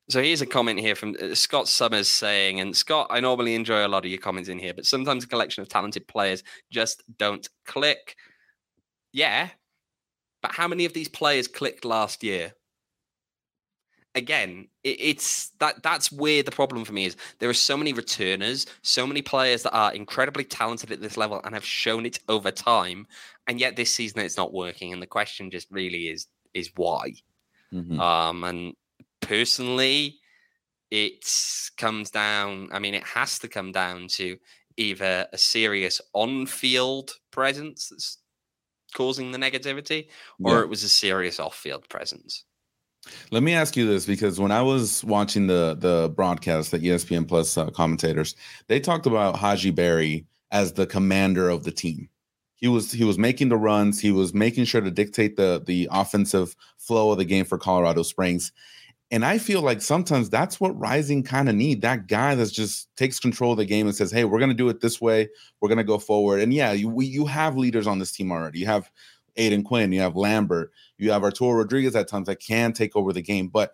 [0.09, 3.85] so here's a comment here from uh, Scott Summers saying, and Scott, I normally enjoy
[3.85, 7.03] a lot of your comments in here, but sometimes a collection of talented players just
[7.17, 8.15] don't click.
[9.11, 9.49] Yeah,
[10.41, 12.53] but how many of these players clicked last year?
[14.15, 17.15] Again, it, it's that that's where the problem for me is.
[17.37, 21.39] There are so many returners, so many players that are incredibly talented at this level
[21.43, 23.05] and have shown it over time,
[23.47, 24.91] and yet this season it's not working.
[24.91, 27.13] And the question just really is is why?
[27.71, 27.99] Mhm.
[27.99, 28.73] Um, and
[29.21, 30.19] personally,
[30.91, 31.25] it
[31.77, 32.69] comes down.
[32.71, 34.37] I mean, it has to come down to
[34.77, 38.17] either a serious on-field presence that's
[38.95, 40.07] causing the negativity,
[40.43, 40.61] or Yeah.
[40.61, 42.45] it was a serious off-field presence.
[43.31, 46.89] Let me ask you this because when I was watching the the broadcast, the E
[46.89, 48.35] ESPN Plus uh, commentators,
[48.67, 52.09] they talked about Hadji Barry as the commander of the team.
[52.55, 55.87] He was he was making the runs, he was making sure to dictate the the
[55.91, 58.51] offensive flow of the game for Colorado Springs.
[59.11, 62.95] And I feel like sometimes that's what Rising kind of need that guy that just
[62.95, 65.29] takes control of the game and says, "Hey, we're going to do it this way.
[65.59, 68.31] We're going to go forward." And yeah, you we, you have leaders on this team
[68.31, 68.59] already.
[68.59, 68.91] You have
[69.37, 73.11] Aodhan Quinn, you have Lambert, you have Arturo Rodriguez at times that can take over
[73.11, 73.47] the game.
[73.47, 73.73] But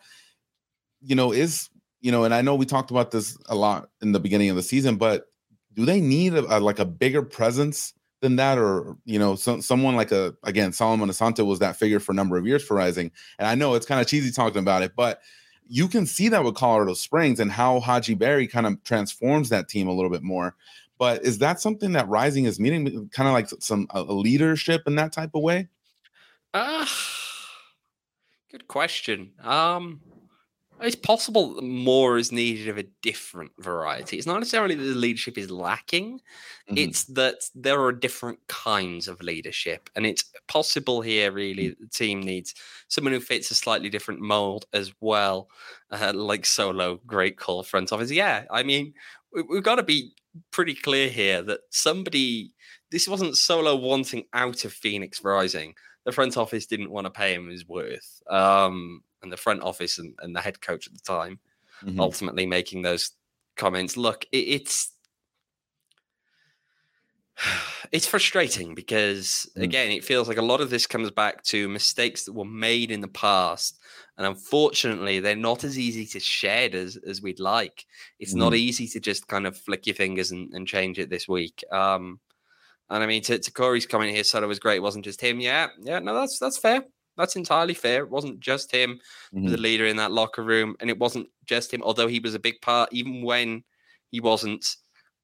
[1.01, 1.69] you know, is
[2.01, 4.55] you know, and I know we talked about this a lot in the beginning of
[4.55, 5.25] the season, but
[5.73, 9.61] do they need a, a- like a bigger presence than that, or you know, some,
[9.61, 12.75] someone like a again Solomon Asante was that figure for a number of years for
[12.75, 15.21] Rising, and I know it's kind of cheesy talking about it, but
[15.67, 19.67] you can see that with Colorado Springs and how Hadji Barry kind of transforms that
[19.67, 20.55] team a little bit more.
[20.97, 24.95] But is that something that Rising is meeting, kind of like some a, leadership in
[24.95, 25.67] that type of way?
[26.53, 26.89] Ah,
[28.49, 29.31] good question.
[29.43, 29.99] Um,
[30.81, 34.17] it's possible that more is needed of a different variety.
[34.17, 36.19] It's not necessarily that the leadership is lacking.
[36.69, 36.77] Mhm.
[36.77, 41.31] It's that there are different kinds of leadership, and it's possible here.
[41.31, 42.53] Really, that the team needs
[42.87, 45.49] someone who fits a slightly different mold as well,
[45.91, 46.97] uh, like Solo.
[47.05, 48.11] Great call, front office.
[48.11, 48.93] Yeah, I mean,
[49.31, 50.13] we, we've got to be
[50.51, 52.53] pretty clear here that somebody.
[52.91, 57.33] This wasn't Solo wanting out of Phoenix Rising the front office didn't want to pay
[57.33, 58.21] him his worth.
[58.29, 61.39] Um, and the front office and, and the head coach at the time
[61.83, 61.99] Mhm.
[61.99, 63.11] ultimately making those
[63.57, 63.97] comments.
[63.97, 64.91] Look, it, it's
[67.91, 69.63] it's frustrating because Mm.
[69.63, 72.91] again, it feels like a lot of this comes back to mistakes that were made
[72.91, 73.79] in the past,
[74.17, 77.85] and unfortunately, they're not as easy to shed as as we'd like.
[78.19, 81.27] It's not easy to just kind of flick your fingers and, and change it this
[81.27, 81.63] week.
[81.71, 82.19] Um,
[82.89, 84.77] and I mean, to, to Corey's comment here, Solo was great.
[84.77, 85.39] It wasn't just him.
[85.41, 86.85] Yeah, yeah, no, that's that's fair.
[87.17, 88.03] That's entirely fair.
[88.03, 88.99] It wasn't just him.
[89.43, 91.81] He was a leader in that locker room, and it wasn't just him.
[91.83, 93.63] Although he was a big part, even when
[94.11, 94.75] he wasn't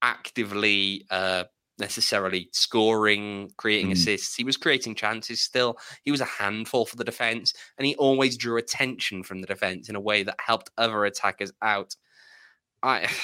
[0.01, 1.45] actively uh,
[1.79, 3.91] necessarily scoring, creating Mhm.
[3.91, 5.41] assists, he was creating chances.
[5.41, 9.47] Still, he was a handful for the defense, and he always drew attention from the
[9.47, 11.95] defense in a way that helped other attackers out.
[12.83, 13.09] I.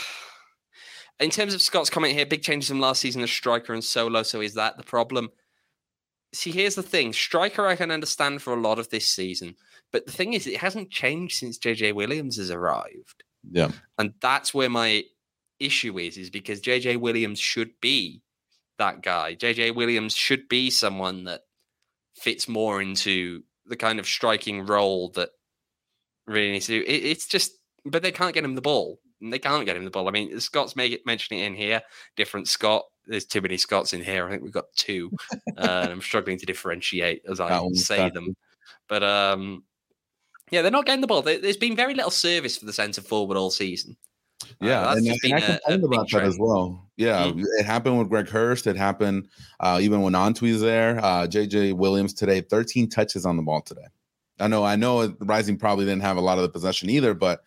[1.19, 4.23] In terms of Scott's comment here, big changes from last season as striker and solo.
[4.23, 5.29] So is that the problem?
[6.33, 9.55] See, here's the thing: striker, I can understand for a lot of this season,
[9.91, 13.71] but the thing is, it hasn't changed since JJ Williams has arrived, Yeah.
[13.97, 15.03] and that's where my
[15.59, 16.17] issue is.
[16.17, 18.21] Is because JJ Williams should be
[18.77, 19.35] that guy.
[19.35, 21.41] JJ Williams should be someone that
[22.15, 25.29] fits more into the kind of striking role that
[26.27, 26.85] really needs to do.
[26.85, 27.51] It, it's just,
[27.85, 28.99] but they can't get him the ball.
[29.21, 30.07] They can't get him the ball.
[30.07, 31.81] I mean, Scott's make, mentioning it in here.
[32.15, 32.83] Different Scott.
[33.07, 34.27] There's too many Scots in here.
[34.27, 38.35] I think we've got two, uh, and I'm struggling to differentiate as I say them.
[38.87, 39.63] But um,
[40.51, 41.21] yeah, they're not getting the ball.
[41.21, 43.97] There's been very little service for the centre forward all season.
[44.61, 46.87] Yeah, uh, and, and I complained about that as well.
[46.95, 47.43] Yeah, mm-hmm.
[47.59, 48.67] it happened with Greg Hurst.
[48.67, 49.27] It happened
[49.59, 50.99] uh, even when Antwi's there.
[50.99, 53.87] Uh, JJ Williams today, 13 touches on the ball today.
[54.39, 57.43] I know, I know, Rising probably didn't have a lot of the possession either, but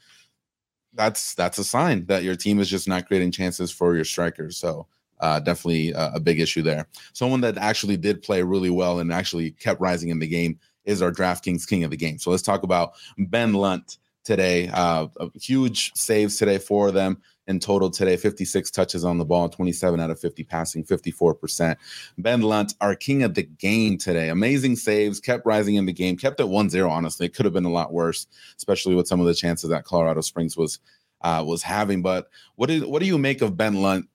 [0.93, 4.57] that's that's a sign that your team is just not creating chances for your strikers.
[4.57, 4.87] So
[5.21, 6.87] uh, definitely a, a big issue there.
[7.13, 11.03] Someone that actually did play really well and actually kept rising in the game is
[11.03, 12.19] our DraftKings king of the game.
[12.19, 14.69] So let's talk about Ben Lunt today.
[14.73, 19.99] Uh, huge saves today for them in total today 56 touches on the ball 27
[19.99, 21.77] out of 50 passing 54%
[22.17, 26.17] ben lunt our king of the game today amazing saves kept rising in the game
[26.17, 29.27] kept it 1-0 honestly it could have been a lot worse especially with some of
[29.27, 30.79] the chances that colorado springs was
[31.23, 34.07] uh, was having but what do, what do you make of ben lunt's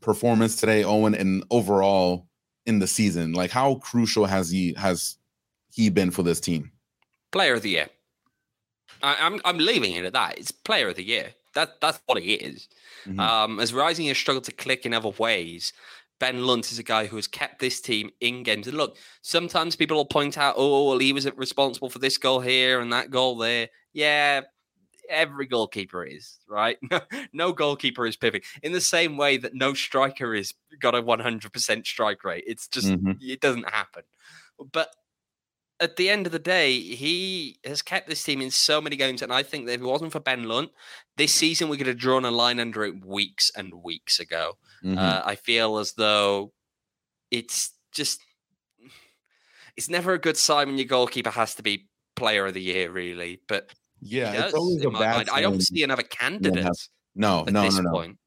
[0.00, 2.26] performance today owen and overall
[2.66, 5.16] in the season like how crucial has he has
[5.72, 6.70] he been for this team
[7.32, 7.88] player of the year
[9.02, 10.38] I, am I'm, I'm leaving it at that.
[10.38, 11.34] It's player of the year.
[11.54, 12.68] That that's what he is.
[13.06, 13.20] Mm-hmm.
[13.20, 15.72] Um, as Rising has struggled to click in other ways,
[16.18, 18.68] Ben Lunt is a guy who has kept this team in games.
[18.68, 22.40] And look, sometimes people will point out, oh, well, he was responsible for this goal
[22.40, 23.68] here and that goal there.
[23.92, 24.42] Yeah,
[25.08, 26.78] every goalkeeper is, right?
[27.32, 28.46] no goalkeeper is perfect.
[28.62, 32.44] In the same way that no striker is got a 100% strike rate.
[32.46, 33.12] It's just, mm-hmm.
[33.20, 34.02] it doesn't happen.
[34.72, 34.94] But
[35.80, 39.22] at the end of the day, he has kept this team in so many games.
[39.22, 40.70] And I think that if it wasn't for Ben Lunt,
[41.16, 44.58] this season we could have drawn a line under it weeks and weeks ago.
[44.84, 44.98] Mm-hmm.
[44.98, 46.52] Uh, I feel as though
[47.30, 48.20] it's just,
[49.76, 52.90] it's never a good sign when your goalkeeper has to be player of the year,
[52.90, 53.40] really.
[53.48, 56.66] But yeah, it's always a bad I don't see another candidate.
[57.14, 57.90] No, no, no, no.
[57.90, 58.18] Point.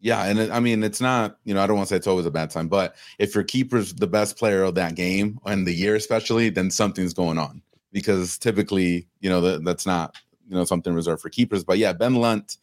[0.00, 2.08] Yeah, and it, I mean, it's not, you know, I don't want to say it's
[2.08, 5.64] always a bad time, but if your keeper's the best player of that game and
[5.64, 10.16] the year, especially, then something's going on because typically, you know, that, that's not,
[10.48, 11.62] you know, something reserved for keepers.
[11.62, 12.56] But yeah, Ben Lunt,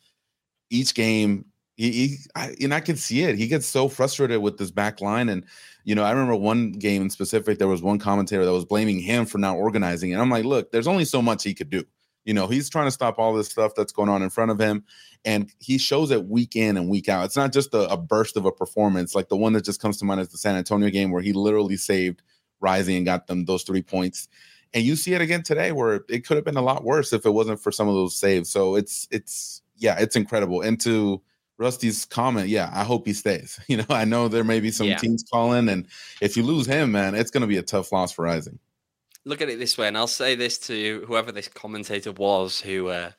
[0.69, 1.45] each game,
[1.77, 3.37] he, he I, and I can see it.
[3.37, 5.29] He gets so frustrated with this back line.
[5.29, 5.45] And,
[5.85, 8.99] you know, I remember one game in specific, there was one commentator that was blaming
[8.99, 10.11] him for not organizing.
[10.11, 11.85] And I'm like, look, there's only so much he could do.
[12.25, 14.59] You know, he's trying to stop all this stuff that's going on in front of
[14.59, 14.83] him.
[15.25, 17.25] And he shows it week in and week out.
[17.25, 19.97] It's not just a, a burst of a performance like the one that just comes
[19.97, 22.21] to mind is the San Antonio game where he literally saved
[22.61, 24.27] Rising and got them those three points.
[24.73, 27.25] And you see it again today where it could have been a lot worse if
[27.25, 28.49] it wasn't for some of those saves.
[28.49, 30.61] So it's it's yeah, it's incredible.
[30.61, 31.21] And to
[31.57, 33.59] Rusty's comment, yeah, I hope he stays.
[33.67, 34.97] You know, I know there may be some yeah.
[34.97, 35.87] teams calling, and
[36.21, 38.59] if you lose him, man, it's going to be a tough loss for Rising
[39.25, 42.87] look at it this way, and I'll say this to whoever this commentator was who
[42.87, 43.11] uh,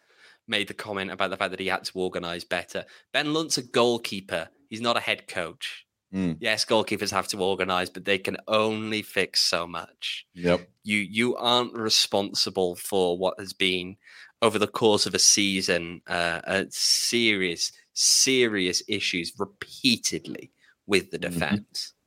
[0.49, 2.85] made the comment about the fact that he had to organise better.
[3.13, 4.49] Ben Lunt's a goalkeeper.
[4.69, 5.87] He's not a head coach.
[6.15, 6.39] Mm.
[6.41, 10.27] Yes, goalkeepers have to organise, but they can only fix so much.
[10.35, 10.69] Yep.
[10.83, 13.97] You you aren't responsible for what has been
[14.43, 20.51] over the course of a season uh, a serious serious issues repeatedly
[20.87, 21.33] with the mm-hmm.
[21.33, 21.63] defense.
[21.63, 22.00] Mm-hmm.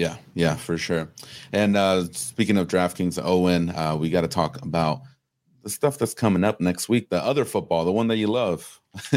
[0.00, 1.10] Yeah, yeah, for sure.
[1.52, 5.02] And uh, speaking of DraftKings, Owen, uh, we got to talk about
[5.62, 7.10] the stuff that's coming up next week.
[7.10, 8.80] The other football, the one that you love.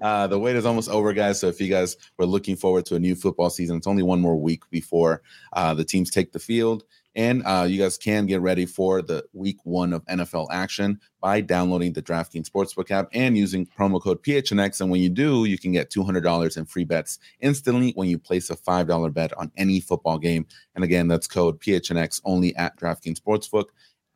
[0.00, 1.38] uh, the wait is almost over, guys.
[1.38, 4.22] So if you guys were looking forward to a new football season, it's only one
[4.22, 5.20] more week before
[5.52, 6.84] uh, the teams take the field.
[7.16, 11.40] And uh, you guys can get ready for the week one of NFL action by
[11.40, 14.80] downloading the DraftKings Sportsbook app and using promo code PHNX.
[14.80, 18.50] And when you do, you can get $200 in free bets instantly when you place
[18.50, 20.46] a $5 bet on any football game.
[20.74, 23.66] And again, that's code PHNX only at DraftKings Sportsbook.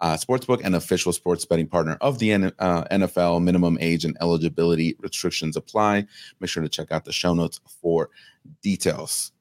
[0.00, 3.42] Uh, sportsbook and official sports betting partner of the N- uh, NFL.
[3.42, 6.06] Minimum age and eligibility restrictions apply.
[6.38, 8.10] Make sure to check out the show notes for
[8.62, 9.32] details.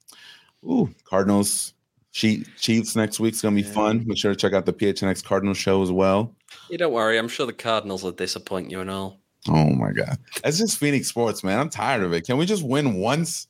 [0.63, 1.74] Ooh, Cardinals
[2.18, 3.72] Chiefs next week's gonna be yeah.
[3.72, 4.04] fun.
[4.08, 6.36] Make sure to check out the PHNX Cardinal show as well.
[6.70, 7.18] You don't worry.
[7.18, 9.20] I'm sure the Cardinals will disappoint you and all.
[9.48, 11.60] Oh my god, that's just Phoenix sports, man.
[11.60, 12.26] I'm tired of it.
[12.26, 13.48] Can we just win once?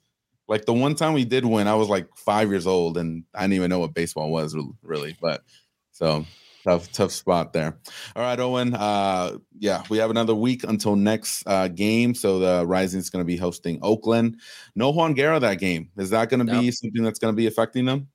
[0.49, 3.41] Like the one time we did win, I was like five years old and I
[3.41, 5.15] didn't even know what baseball was really.
[5.21, 5.43] But
[5.91, 6.25] so
[6.65, 7.77] tough, tough spot there.
[8.15, 8.73] All right, Owen.
[8.73, 12.13] Uh, yeah, we have another week until next uh, game.
[12.13, 14.39] So the Rising is going to be hosting Oakland.
[14.75, 15.89] No Juan Guerra that game.
[15.97, 16.61] Is that going to nope.
[16.61, 18.07] be something that's going to be affecting them?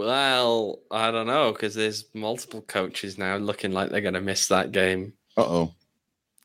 [0.00, 4.48] Well, I don't know because there's multiple coaches now looking like they're going to miss
[4.48, 5.12] that game.
[5.36, 5.74] Uh oh.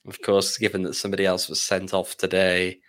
[0.05, 2.79] Of course, given that somebody else was sent off today,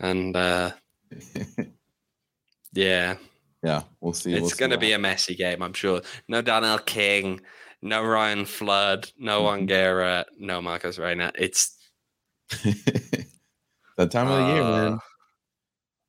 [0.00, 0.72] and uh,
[2.72, 3.16] yeah,
[3.62, 4.32] yeah, we'll see.
[4.32, 6.00] It's we'll going to be a messy game, I'm sure.
[6.28, 7.42] No Daniel King,
[7.82, 9.68] no Ryan Flood, no mm-hmm.
[9.68, 11.30] Angera, no Marcus Reyna.
[11.34, 11.76] It's
[12.48, 14.98] that time of the uh, year, man.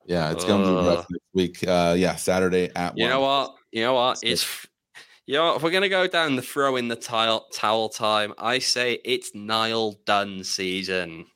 [0.06, 1.68] Yeah, it's gonna be rough next week.
[1.68, 2.96] Uh, yeah, Saturday at.
[2.96, 3.57] You know what?
[3.72, 4.18] You know what?
[4.22, 4.66] It's
[5.26, 8.58] you know if we're gonna go down the throw in the towel towel time, I
[8.58, 11.26] say it's Niall Dunn season.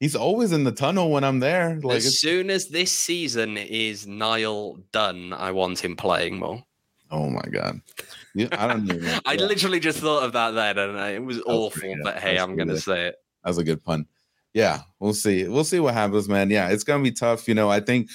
[0.00, 1.78] He's always in the tunnel when I'm there.
[1.80, 6.62] Like as soon as this season is Niall Dunn, I want him playing more.
[7.10, 7.80] Oh my god!
[8.34, 9.18] Yeah, I don't know.
[9.24, 11.94] I literally just thought of that then, and it was awful.
[12.02, 13.16] But hey, I'm gonna say it.
[13.44, 14.06] That was a good pun.
[14.52, 15.46] Yeah, we'll see.
[15.46, 16.50] We'll see what happens, man.
[16.50, 17.46] Yeah, it's gonna be tough.
[17.46, 18.10] You know, I think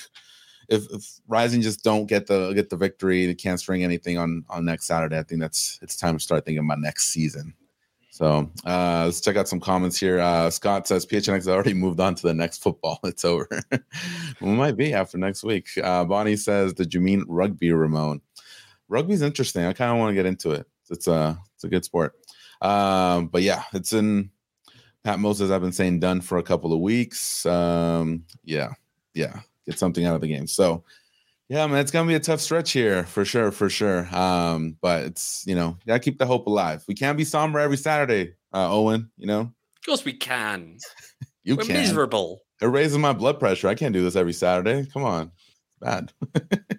[0.70, 4.46] if, if Rising just don't get the get the victory, they can't string anything on
[4.50, 5.18] on next Saturday.
[5.18, 7.54] I think that's it's time to start thinking about next season.
[8.12, 10.20] So uh, let's check out some comments here.
[10.20, 13.00] Uh, Scott says PHNX has already moved on to the next football.
[13.06, 13.48] It's over.
[14.42, 15.70] well, might be after next week.
[15.82, 18.22] Uh, Bonnie says, "Did you mean rugby, Ramon?"
[18.90, 19.66] Rugby's interesting.
[19.66, 20.68] I kind of want to get into it.
[20.90, 22.16] It's a it's a good sport.
[22.62, 24.32] Um, but yeah, it's in
[25.04, 25.50] Pat Moses.
[25.50, 27.46] I've been saying done for a couple of weeks.
[27.46, 28.72] Um, yeah,
[29.14, 30.48] yeah, get something out of the game.
[30.48, 30.84] So
[31.48, 34.08] yeah, man, it's gonna be a tough stretch here for sure, for sure.
[34.16, 36.84] Um, but it's you know, gotta keep the hope alive.
[36.88, 39.10] We can't be somber every Saturday, uh, Owen.
[39.18, 40.78] You know, of course we can.
[41.44, 41.74] you We're can.
[41.74, 42.42] miserable.
[42.62, 43.68] It raises my blood pressure.
[43.68, 44.86] I can't do this every Saturday.
[44.94, 45.32] Come on,
[45.80, 46.12] bad.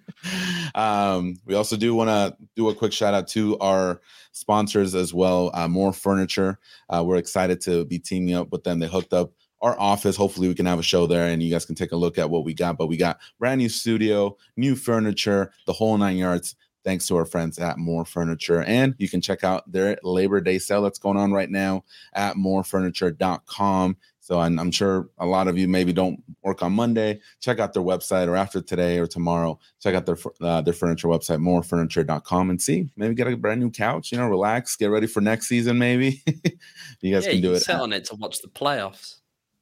[0.75, 3.99] um, we also do want to do a quick shout out to our
[4.31, 5.51] sponsors as well.
[5.53, 6.59] Uh, More Furniture.
[6.89, 8.79] Uh, we're excited to be teaming up with them.
[8.79, 9.31] They hooked up
[9.61, 10.15] our office.
[10.15, 12.29] Hopefully, we can have a show there and you guys can take a look at
[12.29, 12.77] what we got.
[12.77, 16.55] But we got brand new studio, new furniture, the whole nine yards.
[16.83, 18.63] Thanks to our friends at More Furniture.
[18.63, 21.83] And you can check out their Labor Day sale that's going on right now
[22.13, 23.97] at morefurniture.com.
[24.19, 27.19] So I'm, I'm, sure a lot of you maybe don't work on Monday.
[27.39, 29.59] Check out their website or after today or tomorrow.
[29.81, 33.71] Check out their uh, their furniture website, morefurniture.com, and see maybe get a brand new
[33.71, 34.11] couch.
[34.11, 35.79] You know, relax, get ready for next season.
[35.79, 36.23] Maybe
[37.01, 37.61] you guys yeah, can do it.
[37.61, 39.20] Sit on it to watch the playoffs.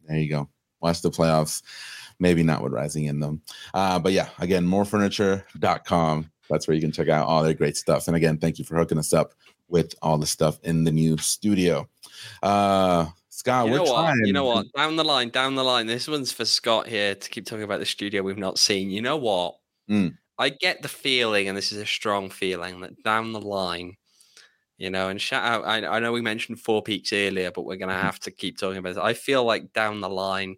[0.10, 0.49] There you go.
[0.82, 1.62] Watch the playoffs.
[2.20, 3.41] Maybe not with Rising in them.
[3.74, 6.32] Uh, but yeah, again, morefurniture.com.
[6.49, 8.07] That's where you can check out all their great stuff.
[8.07, 9.34] And again, thank you for hooking us up
[9.70, 11.88] with all the stuff in the new studio.
[12.41, 14.03] Uh, Scott, you know what?
[14.03, 14.26] trying.
[14.26, 14.66] You know what?
[14.76, 15.86] Down the line, down the line.
[15.88, 18.89] This one's for Scott here to keep talking about the studio we've not seen.
[18.89, 19.55] You know what?
[19.89, 20.18] Mm.
[20.38, 23.95] I get the feeling, and this is a strong feeling, that down the line,
[24.80, 25.65] you know, and shout out.
[25.65, 28.03] I, I know we mentioned Four Peaks earlier, but we're going to Mm-hmm.
[28.05, 28.97] have to keep talking about it.
[28.97, 30.55] I feel like down the line,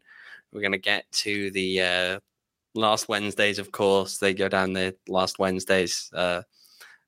[0.54, 2.20] we're going to get to the uh,
[2.76, 4.20] last Wednesdays, of course.
[4.20, 6.12] They go down the last Wednesdays.
[6.14, 6.44] Uh,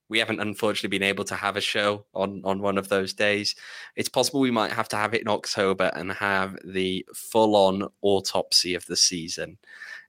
[0.09, 3.55] we haven't unfortunately been able to have a show on on one of those days.
[3.95, 7.88] It's possible we might have to have it in October and have the full on
[8.01, 9.57] autopsy of the season.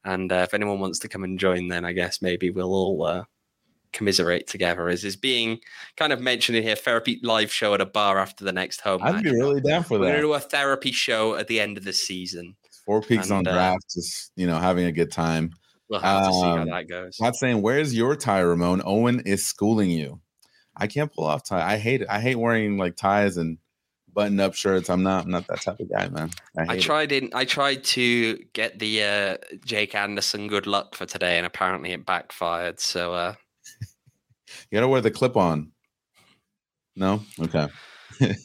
[0.04, 3.02] And uh, if anyone wants to come and join, then I guess maybe we'll all
[3.04, 3.24] uh,
[3.94, 4.90] commiserate together.
[4.90, 5.60] is is being
[5.96, 9.00] kind of mentioned in here, therapy live show at a bar after the next home.
[9.02, 10.22] I'd be really down for We're going to that.
[10.22, 12.56] do a therapy show at the end of the season.
[12.84, 15.52] Four peaks on and, uh, draft, just you know, having a good time.
[15.88, 17.18] We'll have to see how Um, that goes.
[17.20, 18.82] Not saying where's your tie, Ramon?
[18.84, 20.20] Owen is schooling you.
[20.76, 21.72] I can't pull off tie.
[21.74, 22.08] I hate it.
[22.10, 23.58] I hate wearing like ties and
[24.12, 24.90] button up shirts.
[24.90, 26.30] I'm not I'm not that type of guy, man.
[26.56, 27.12] I, hate I it.
[27.12, 27.30] in.
[27.32, 32.04] I tried to get the uh, Jake Anderson good luck for today, and apparently it
[32.06, 32.80] backfired.
[32.80, 33.34] So uh,
[34.74, 35.70] You gotta wear the clip on.
[36.96, 37.22] No?
[37.40, 37.68] Okay.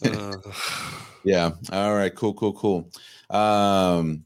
[0.05, 0.33] uh,
[1.23, 1.53] Yeah.
[1.71, 2.13] All right.
[2.13, 2.35] Cool.
[2.35, 2.53] Cool.
[2.53, 2.91] Cool.
[3.31, 4.25] Um,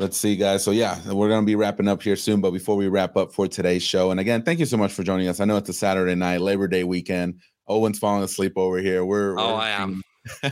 [0.00, 0.64] let's see, guys.
[0.64, 2.40] So yeah, we're gonna be wrapping up here soon.
[2.40, 5.04] But before we wrap up for today's show, and again, thank you so much for
[5.04, 5.38] joining us.
[5.38, 7.38] I know it's a Saturday night, Labor Day weekend.
[7.68, 9.04] Owen's falling asleep over here.
[9.04, 10.02] We're oh, we're- I am.
[10.42, 10.50] uh,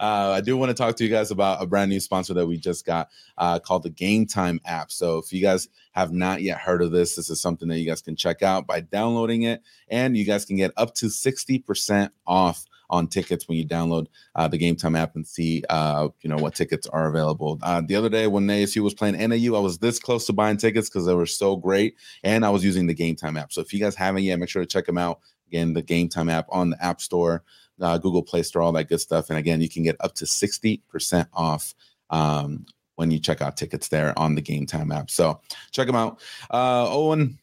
[0.00, 2.56] I do want to talk to you guys about a brand new sponsor that we
[2.56, 4.90] just got uh, called the Game Time app.
[4.90, 7.86] So if you guys have not yet heard of this, this is something that you
[7.86, 11.58] guys can check out by downloading it, and you guys can get up to sixty
[11.58, 14.06] percent off on tickets when you download
[14.36, 17.58] uh, the Game Time app and see uh, you know what tickets are available.
[17.62, 20.56] Uh, the other day when ASU was playing NAU, I was this close to buying
[20.58, 23.52] tickets because they were so great, and I was using the Game Time app.
[23.52, 25.20] So if you guys haven't yet, make sure to check them out.
[25.48, 27.42] Again, the Game Time app on the App Store
[27.80, 29.30] uh, Google Play Store, all that good stuff.
[29.30, 31.74] And again, you can get up to 60% off
[32.10, 32.66] um,
[32.96, 35.10] when you check out tickets there on the Game Time app.
[35.10, 36.20] So check them out.
[36.50, 37.38] Uh, Owen,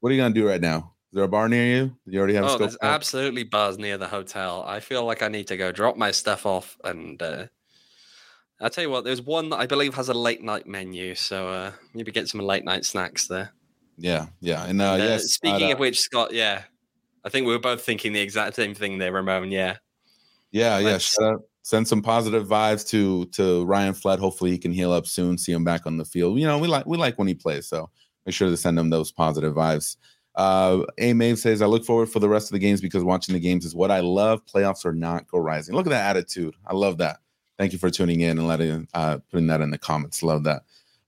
[0.00, 0.92] what are you going to do right now?
[1.10, 1.86] Is there a bar near you?
[1.86, 4.64] Do you already have a Oh, there's absolutely bars near the hotel.
[4.64, 7.46] I feel like I need to go drop my stuff off, and uh,
[8.60, 9.02] I'll tell you what.
[9.02, 12.40] There's one that I believe has a late night menu, so uh, maybe get some
[12.40, 13.50] late night snacks there.
[13.98, 14.64] yeah, yeah.
[14.66, 16.62] And uh, And, uh, yes, speaking uh, of which, Scott, yeah,
[17.24, 19.50] I think we were both thinking the exact same thing there, Ramon.
[19.50, 19.76] Yeah,
[20.52, 20.84] yeah, yeah.
[20.92, 24.18] let's- Shout out- send some positive vibes to to Ryan Flood.
[24.18, 25.36] Hopefully, he can heal up soon.
[25.38, 26.38] See him back on the field.
[26.38, 27.90] You know, we like we like when he plays, so
[28.26, 29.96] make sure to send him those positive vibes.
[30.36, 33.32] Uh, A Mave says, I look forward for the rest of the games because watching
[33.34, 34.40] the games is what I love.
[34.46, 35.74] Playoffs are not, go rising.
[35.74, 36.54] Look at that attitude.
[36.66, 37.18] I love that.
[37.58, 40.22] Thank you for tuning in and letting uh putting that in the comments.
[40.22, 40.62] Love that.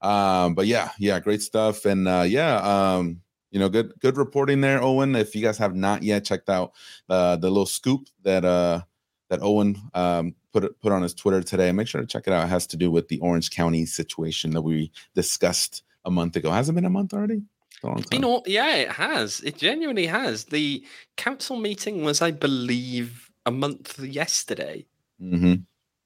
[0.07, 1.85] Um, but yeah, yeah, great stuff.
[1.85, 3.21] And uh, yeah, um,
[3.53, 5.15] you know, good good reporting there, Owen.
[5.15, 6.73] If you guys have not yet checked out
[7.07, 8.81] uh, the little scoop that uh,
[9.29, 12.45] that Owen um, put put on his Twitter today, make sure to check it out.
[12.45, 16.49] It has to do with the Orange County situation that we discussed a month ago.
[16.49, 17.43] Has it been a month already?
[17.85, 19.41] It's been all, yeah, it has.
[19.41, 20.45] It genuinely has.
[20.45, 20.85] The
[21.17, 24.85] council meeting was, I believe, a month yesterday.
[25.21, 25.55] Mm-hmm.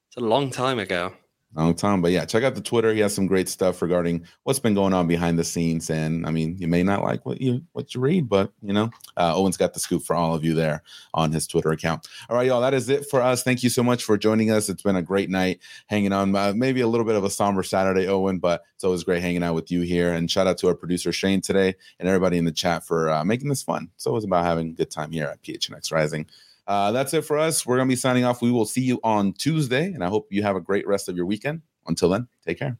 [0.08, 1.14] It's a long time ago
[1.54, 2.02] long time.
[2.02, 2.92] But yeah, check out the Twitter.
[2.92, 5.90] He has some great stuff regarding what's been going on behind the scenes.
[5.90, 8.90] And I mean, you may not like what you what you read, but you know,
[9.16, 10.82] uh, Owen's got the scoop for all of you there
[11.14, 12.06] on his Twitter account.
[12.28, 13.42] All right, y'all, that is it for us.
[13.42, 14.68] Thank you so much for joining us.
[14.68, 16.34] It's been a great night hanging on.
[16.34, 19.42] Uh, maybe a little bit of a somber Saturday, Owen, but it's always great hanging
[19.42, 20.12] out with you here.
[20.12, 23.24] And shout out to our producer Shane today and everybody in the chat for uh,
[23.24, 23.90] making this fun.
[23.96, 26.26] So it's about having a good time here at PHNX Rising.
[26.68, 27.66] Uh, that's it for us.
[27.66, 28.42] We're going to be signing off.
[28.42, 31.16] We will see you on Tuesday, and I hope you have a great rest of
[31.16, 31.62] your weekend.
[31.86, 32.78] Until then, take care.